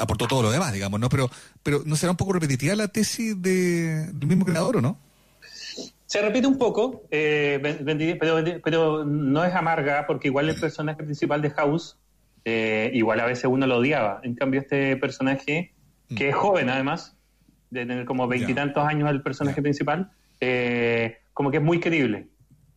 aportó 0.00 0.26
todo 0.28 0.42
lo 0.42 0.50
demás, 0.50 0.72
digamos, 0.72 1.00
¿no? 1.00 1.08
Pero, 1.08 1.30
pero 1.62 1.82
¿no 1.84 1.96
será 1.96 2.12
un 2.12 2.16
poco 2.16 2.32
repetitiva 2.32 2.74
la 2.76 2.88
tesis 2.88 3.40
de, 3.40 4.06
del 4.12 4.28
mismo 4.28 4.44
creador 4.44 4.76
o 4.76 4.80
no? 4.80 5.07
Se 6.08 6.22
repite 6.22 6.46
un 6.46 6.56
poco, 6.56 7.02
eh, 7.10 7.60
pero, 8.18 8.42
pero 8.64 9.04
no 9.04 9.44
es 9.44 9.54
amarga 9.54 10.06
porque 10.06 10.28
igual 10.28 10.48
el 10.48 10.58
personaje 10.58 11.04
principal 11.04 11.42
de 11.42 11.50
House, 11.50 11.98
eh, 12.46 12.90
igual 12.94 13.20
a 13.20 13.26
veces 13.26 13.44
uno 13.44 13.66
lo 13.66 13.76
odiaba. 13.76 14.20
En 14.22 14.34
cambio 14.34 14.60
este 14.60 14.96
personaje, 14.96 15.74
que 16.16 16.30
es 16.30 16.34
joven 16.34 16.70
además, 16.70 17.14
de 17.68 17.84
tener 17.84 18.06
como 18.06 18.26
veintitantos 18.26 18.82
años 18.86 19.10
el 19.10 19.20
personaje 19.20 19.60
principal, 19.60 20.10
eh, 20.40 21.18
como 21.34 21.50
que 21.50 21.58
es 21.58 21.62
muy 21.62 21.78
creíble. 21.78 22.28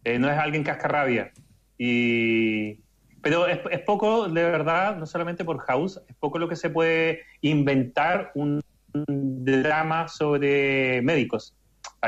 Eh, 0.04 0.20
no 0.20 0.30
es 0.30 0.38
alguien 0.38 0.66
cascarrabia. 0.66 1.32
Y, 1.78 2.82
pero 3.22 3.48
es, 3.48 3.62
es 3.72 3.80
poco, 3.80 4.28
de 4.28 4.44
verdad, 4.44 4.98
no 4.98 5.06
solamente 5.06 5.46
por 5.46 5.60
House, 5.60 6.02
es 6.10 6.16
poco 6.18 6.38
lo 6.38 6.50
que 6.50 6.58
se 6.58 6.70
puede 6.70 7.22
inventar 7.40 8.34
un 8.36 8.62
drama 8.94 10.10
sobre 10.10 11.02
médicos. 11.02 11.56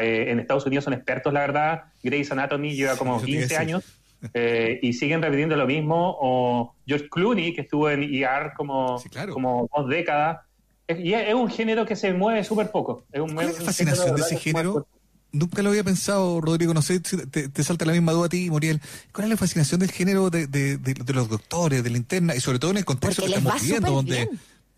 Eh, 0.01 0.31
en 0.31 0.39
Estados 0.39 0.65
Unidos 0.65 0.85
son 0.85 0.93
expertos, 0.93 1.31
la 1.33 1.41
verdad. 1.41 1.83
Grey's 2.03 2.31
Anatomy 2.31 2.73
lleva 2.75 2.95
como 2.97 3.17
Eso 3.17 3.25
te 3.25 3.31
iba 3.31 3.39
a 3.39 3.47
15 3.47 3.53
decir. 3.55 3.57
años 3.69 3.83
eh, 4.33 4.79
y 4.81 4.93
siguen 4.93 5.21
repitiendo 5.21 5.55
lo 5.55 5.67
mismo. 5.67 6.17
O 6.19 6.73
George 6.87 7.09
Clooney, 7.09 7.53
que 7.53 7.61
estuvo 7.61 7.89
en 7.89 8.03
ER 8.03 8.53
como, 8.55 8.97
Sí, 8.99 9.09
claro. 9.09 9.33
como 9.33 9.69
dos 9.75 9.87
décadas. 9.89 10.39
Es- 10.87 10.99
y 10.99 11.13
es, 11.13 11.27
es 11.29 11.33
un 11.33 11.49
género 11.49 11.85
que 11.85 11.95
se 11.95 12.13
mueve 12.13 12.43
súper 12.43 12.71
poco. 12.71 13.05
Es 13.11 13.21
un, 13.21 13.33
¿Cuál 13.33 13.49
es 13.49 13.59
la 13.59 13.65
fascinación 13.65 14.05
género 14.07 14.15
de 14.17 14.21
ese 14.35 14.37
género? 14.37 14.87
Nunca 15.31 15.63
lo 15.63 15.69
había 15.69 15.83
pensado, 15.83 16.41
Rodrigo. 16.41 16.73
No 16.75 16.81
sé 16.83 17.01
si 17.03 17.17
te, 17.25 17.49
te 17.49 17.63
salta 17.63 17.85
la 17.85 17.93
misma 17.93 18.11
duda 18.11 18.27
a 18.27 18.29
ti, 18.29 18.49
Muriel. 18.51 18.79
¿Cuál 19.11 19.25
es 19.25 19.29
la 19.31 19.37
fascinación 19.37 19.79
del 19.79 19.91
género 19.91 20.29
de, 20.29 20.45
de- 20.47 20.77
de- 20.77 20.93
de 20.93 21.13
los 21.13 21.27
doctores, 21.27 21.83
de 21.83 21.89
la 21.89 21.97
interna, 21.97 22.35
y 22.35 22.39
sobre 22.39 22.59
todo 22.59 22.69
en 22.71 22.77
el 22.77 22.85
contexto 22.85 23.23
Porque 23.23 23.33
que 23.33 23.39
estamos 23.39 23.61
viviendo, 23.61 23.91
donde, 23.91 24.15
bien. 24.15 24.29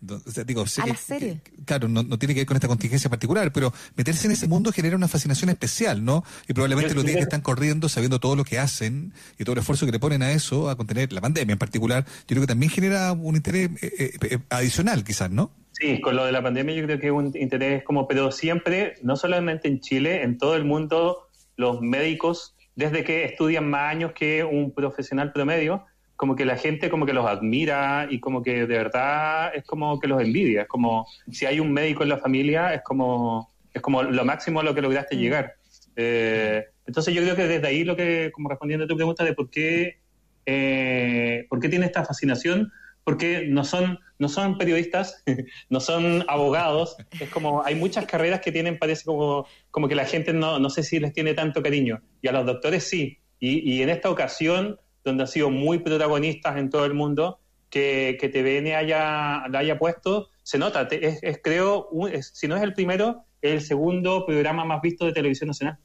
Do- 0.06 0.22
o 0.24 0.30
sea, 0.30 0.44
digo, 0.44 0.66
sé 0.66 0.80
A 0.80 0.84
que- 0.84 0.90
la 0.90 0.96
serie. 0.96 1.40
que- 1.42 1.64
claro, 1.64 1.88
no, 1.88 2.02
no 2.02 2.18
tiene 2.18 2.34
que 2.34 2.40
ver 2.40 2.46
con 2.46 2.56
esta 2.56 2.68
contingencia 2.68 3.10
particular, 3.10 3.52
pero 3.52 3.72
meterse 3.96 4.26
en 4.26 4.32
ese 4.32 4.46
mundo 4.48 4.72
genera 4.72 4.96
una 4.96 5.08
fascinación 5.08 5.50
especial, 5.50 6.04
¿no? 6.04 6.24
Y 6.48 6.52
probablemente 6.54 6.90
Yo- 6.90 6.94
los 6.96 7.04
días 7.04 7.14
yo- 7.14 7.18
que 7.18 7.24
están 7.24 7.40
corriendo, 7.40 7.88
sabiendo 7.88 8.20
todo 8.20 8.36
lo 8.36 8.44
que 8.44 8.58
hacen 8.58 9.12
y 9.38 9.44
todo 9.44 9.54
el 9.54 9.58
esfuerzo 9.60 9.84
que 9.86 9.92
le 9.92 9.98
ponen 9.98 10.22
a 10.22 10.32
eso, 10.32 10.70
a 10.70 10.76
contener 10.76 11.12
la 11.12 11.20
pandemia 11.20 11.52
en 11.52 11.58
particular, 11.58 12.04
yo 12.06 12.24
creo 12.26 12.40
que 12.42 12.46
también 12.46 12.70
genera 12.70 13.12
un 13.12 13.36
interés 13.36 13.70
eh, 13.82 13.92
eh, 13.98 14.10
eh, 14.30 14.38
adicional, 14.50 15.04
quizás, 15.04 15.30
¿no? 15.30 15.50
Sí, 15.72 16.00
con 16.00 16.16
lo 16.16 16.24
de 16.24 16.32
la 16.32 16.42
pandemia 16.42 16.74
yo 16.74 16.84
creo 16.84 16.98
que 16.98 17.06
es 17.08 17.12
un 17.12 17.32
interés 17.36 17.82
como, 17.84 18.08
pero 18.08 18.32
siempre, 18.32 18.94
no 19.02 19.16
solamente 19.16 19.68
en 19.68 19.80
Chile, 19.80 20.22
en 20.22 20.38
todo 20.38 20.56
el 20.56 20.64
mundo, 20.64 21.28
los 21.56 21.80
médicos, 21.82 22.54
desde 22.76 23.04
que 23.04 23.24
estudian 23.24 23.68
más 23.68 23.90
años 23.90 24.12
que 24.12 24.44
un 24.44 24.70
profesional 24.72 25.32
promedio, 25.32 25.84
como 26.16 26.34
que 26.34 26.44
la 26.44 26.56
gente 26.56 26.90
como 26.90 27.06
que 27.06 27.12
los 27.12 27.26
admira 27.26 28.08
y 28.10 28.20
como 28.20 28.42
que 28.42 28.66
de 28.66 28.78
verdad 28.78 29.54
es 29.54 29.64
como 29.64 30.00
que 30.00 30.08
los 30.08 30.22
envidia. 30.22 30.62
Es 30.62 30.68
como 30.68 31.06
si 31.30 31.46
hay 31.46 31.60
un 31.60 31.72
médico 31.72 32.02
en 32.02 32.08
la 32.08 32.18
familia, 32.18 32.74
es 32.74 32.82
como, 32.82 33.50
es 33.72 33.82
como 33.82 34.02
lo 34.02 34.24
máximo 34.24 34.60
a 34.60 34.62
lo 34.64 34.74
que 34.74 34.82
lograste 34.82 35.16
llegar. 35.16 35.54
Eh, 35.94 36.64
entonces 36.86 37.14
yo 37.14 37.22
creo 37.22 37.36
que 37.36 37.46
desde 37.46 37.66
ahí 37.66 37.84
lo 37.84 37.96
que, 37.96 38.30
como 38.32 38.48
respondiendo 38.48 38.84
a 38.84 38.88
tu 38.88 38.96
pregunta 38.96 39.24
de 39.24 39.34
por 39.34 39.50
qué, 39.50 39.98
eh, 40.46 41.46
por 41.48 41.60
qué 41.60 41.68
tiene 41.68 41.86
esta 41.86 42.04
fascinación, 42.04 42.72
porque 43.04 43.46
no 43.46 43.64
son, 43.64 43.98
no 44.18 44.28
son 44.28 44.58
periodistas, 44.58 45.22
no 45.68 45.80
son 45.80 46.24
abogados, 46.28 46.96
es 47.20 47.28
como 47.28 47.64
hay 47.64 47.74
muchas 47.74 48.06
carreras 48.06 48.40
que 48.40 48.52
tienen, 48.52 48.78
parece 48.78 49.04
como, 49.04 49.46
como 49.70 49.88
que 49.88 49.94
la 49.94 50.06
gente 50.06 50.32
no, 50.32 50.58
no 50.58 50.70
sé 50.70 50.82
si 50.82 50.98
les 50.98 51.12
tiene 51.12 51.34
tanto 51.34 51.62
cariño, 51.62 52.00
y 52.22 52.28
a 52.28 52.32
los 52.32 52.46
doctores 52.46 52.84
sí, 52.84 53.18
y, 53.38 53.74
y 53.74 53.82
en 53.82 53.90
esta 53.90 54.10
ocasión, 54.10 54.78
donde 55.06 55.22
han 55.22 55.28
sido 55.28 55.50
muy 55.50 55.78
protagonistas 55.78 56.56
en 56.56 56.68
todo 56.68 56.84
el 56.84 56.92
mundo, 56.94 57.38
que, 57.70 58.16
que 58.20 58.28
TVN 58.28 58.74
haya, 58.74 59.46
la 59.48 59.58
haya 59.60 59.78
puesto, 59.78 60.28
se 60.42 60.58
nota, 60.58 60.86
te- 60.88 61.06
es, 61.06 61.18
es, 61.22 61.40
creo, 61.42 61.88
un- 61.90 62.10
es- 62.12 62.32
si 62.34 62.46
no 62.48 62.56
es 62.56 62.62
el 62.62 62.74
primero, 62.74 63.24
es 63.40 63.52
el 63.52 63.60
segundo 63.62 64.26
programa 64.26 64.64
más 64.64 64.82
visto 64.82 65.06
de 65.06 65.12
televisión 65.12 65.48
nacional. 65.48 65.78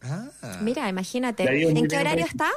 Ah. 0.00 0.30
Mira, 0.62 0.88
imagínate. 0.88 1.42
¿En 1.68 1.86
qué 1.86 1.96
horario 1.98 2.24
está? 2.24 2.48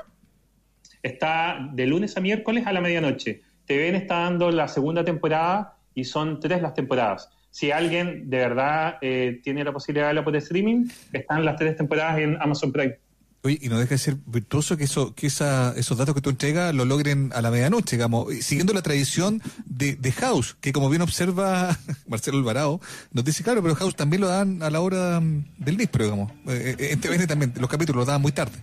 Está 1.03 1.69
de 1.73 1.85
lunes 1.85 2.17
a 2.17 2.21
miércoles 2.21 2.65
a 2.65 2.73
la 2.73 2.81
medianoche. 2.81 3.41
TVN 3.65 3.95
está 3.95 4.19
dando 4.21 4.51
la 4.51 4.67
segunda 4.67 5.03
temporada 5.03 5.77
y 5.93 6.03
son 6.03 6.39
tres 6.39 6.61
las 6.61 6.73
temporadas. 6.73 7.29
Si 7.51 7.71
alguien 7.71 8.29
de 8.29 8.37
verdad 8.37 8.97
eh, 9.01 9.39
tiene 9.43 9.63
la 9.63 9.71
posibilidad 9.71 10.05
de 10.05 10.09
verla 10.09 10.23
por 10.25 10.35
streaming, 10.35 10.87
están 11.13 11.45
las 11.45 11.55
tres 11.55 11.75
temporadas 11.77 12.17
en 12.19 12.37
Amazon 12.41 12.71
Prime. 12.71 12.97
Oye, 13.45 13.59
y 13.61 13.69
no 13.69 13.77
deja 13.77 13.91
de 13.91 13.99
ser 13.99 14.15
virtuoso 14.25 14.75
que 14.75 14.85
eso, 14.85 15.13
que 15.13 15.27
esa, 15.27 15.75
esos 15.77 15.95
datos 15.99 16.15
que 16.15 16.21
tú 16.21 16.31
entregas 16.31 16.73
lo 16.73 16.83
logren 16.83 17.29
a 17.35 17.43
la 17.43 17.51
medianoche, 17.51 17.95
digamos, 17.95 18.33
siguiendo 18.39 18.73
la 18.73 18.81
tradición 18.81 19.39
de, 19.65 19.95
de 19.95 20.11
House, 20.13 20.57
que 20.59 20.73
como 20.73 20.89
bien 20.89 21.03
observa 21.03 21.77
Marcelo 22.07 22.39
Alvarado, 22.39 22.81
nos 23.11 23.23
dice, 23.23 23.43
claro, 23.43 23.61
pero 23.61 23.75
House 23.75 23.95
también 23.95 24.21
lo 24.21 24.29
dan 24.29 24.63
a 24.63 24.71
la 24.71 24.81
hora 24.81 25.19
mm, 25.19 25.45
del 25.59 25.77
NISPRO, 25.77 26.05
digamos. 26.05 26.31
Eh, 26.47 26.75
eh, 26.79 26.87
en 26.93 26.99
TVN 26.99 27.27
también, 27.27 27.53
los 27.59 27.69
capítulos 27.69 27.99
los 27.99 28.07
daban 28.07 28.23
muy 28.23 28.31
tarde. 28.31 28.57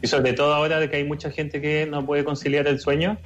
Y 0.00 0.06
sobre 0.06 0.34
todo 0.34 0.54
ahora 0.54 0.78
de 0.78 0.88
que 0.88 0.98
hay 0.98 1.04
mucha 1.04 1.32
gente 1.32 1.60
que 1.60 1.88
no 1.90 2.06
puede 2.06 2.22
conciliar 2.22 2.68
el 2.68 2.78
sueño. 2.78 3.18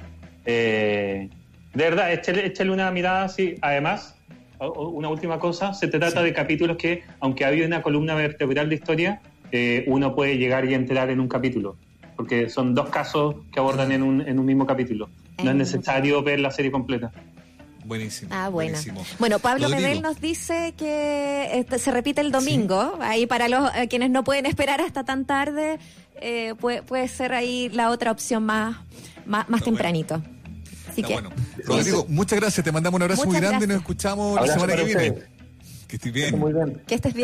eh, 0.45 1.29
de 1.75 1.83
verdad, 1.83 2.11
échale, 2.11 2.47
échale 2.47 2.71
una 2.71 2.89
mirada 2.89 3.25
así. 3.25 3.53
Además, 3.61 4.15
una 4.59 5.09
última 5.09 5.37
cosa, 5.37 5.75
se 5.75 5.87
trata 5.87 6.23
de 6.23 6.33
capítulos 6.33 6.77
que, 6.77 7.03
aunque 7.19 7.45
había 7.45 7.67
una 7.67 7.83
columna 7.83 8.15
vertebral 8.15 8.69
de 8.69 8.75
historia, 8.75 9.21
eh, 9.51 9.83
uno 9.87 10.15
puede 10.15 10.37
llegar 10.37 10.65
y 10.65 10.73
entrar 10.73 11.09
en 11.09 11.19
un 11.19 11.27
capítulo. 11.27 11.75
Porque 12.15 12.49
son 12.49 12.73
dos 12.73 12.89
casos 12.89 13.35
que 13.51 13.59
abordan 13.59 13.91
en 13.91 14.01
un, 14.03 14.21
en 14.21 14.39
un 14.39 14.45
mismo 14.45 14.65
capítulo. 14.65 15.09
No 15.43 15.51
es 15.51 15.55
necesario 15.55 16.23
ver 16.23 16.39
la 16.39 16.49
serie 16.51 16.71
completa. 16.71 17.11
Buenísimo. 17.85 18.31
Ah, 18.33 18.49
buena. 18.49 18.71
buenísimo. 18.71 19.05
Bueno, 19.19 19.39
Pablo 19.39 19.67
Rodrigo. 19.67 19.81
Medel 19.87 20.01
nos 20.01 20.19
dice 20.19 20.73
que 20.77 21.51
este, 21.53 21.79
se 21.79 21.91
repite 21.91 22.19
el 22.21 22.31
domingo. 22.31 22.97
Ahí 22.99 23.27
para 23.27 23.47
los 23.47 23.69
eh, 23.75 23.87
quienes 23.87 24.09
no 24.09 24.23
pueden 24.23 24.45
esperar 24.45 24.81
hasta 24.81 25.05
tan 25.05 25.25
tarde, 25.25 25.79
eh, 26.19 26.53
puede, 26.59 26.81
puede 26.83 27.07
ser 27.07 27.33
ahí 27.33 27.69
la 27.69 27.91
otra 27.91 28.11
opción 28.11 28.43
más, 28.43 28.75
más, 29.25 29.27
más 29.27 29.39
Está 29.41 29.47
bueno. 29.51 29.63
tempranito. 29.65 30.15
Así 30.89 31.01
Está 31.01 31.07
que, 31.07 31.13
bueno. 31.13 31.29
Rodrigo, 31.63 32.05
muchas 32.09 32.39
gracias, 32.39 32.63
te 32.65 32.71
mandamos 32.71 32.97
un 32.97 33.03
abrazo 33.03 33.25
muy 33.25 33.35
Muchas 33.35 33.49
grande 33.49 33.65
y 33.65 33.67
nos 33.69 33.75
gracias. 33.77 33.81
escuchamos 33.81 34.41
la 34.47 34.53
semana 34.53 34.75
que 34.75 34.83
viene. 34.83 35.13
Que 35.87 35.95
estés 35.95 36.11
bien. 36.11 36.37
Muy 36.39 36.51
bien. 36.51 36.81
que 36.85 36.95
estés 36.95 37.13
bien. 37.13 37.15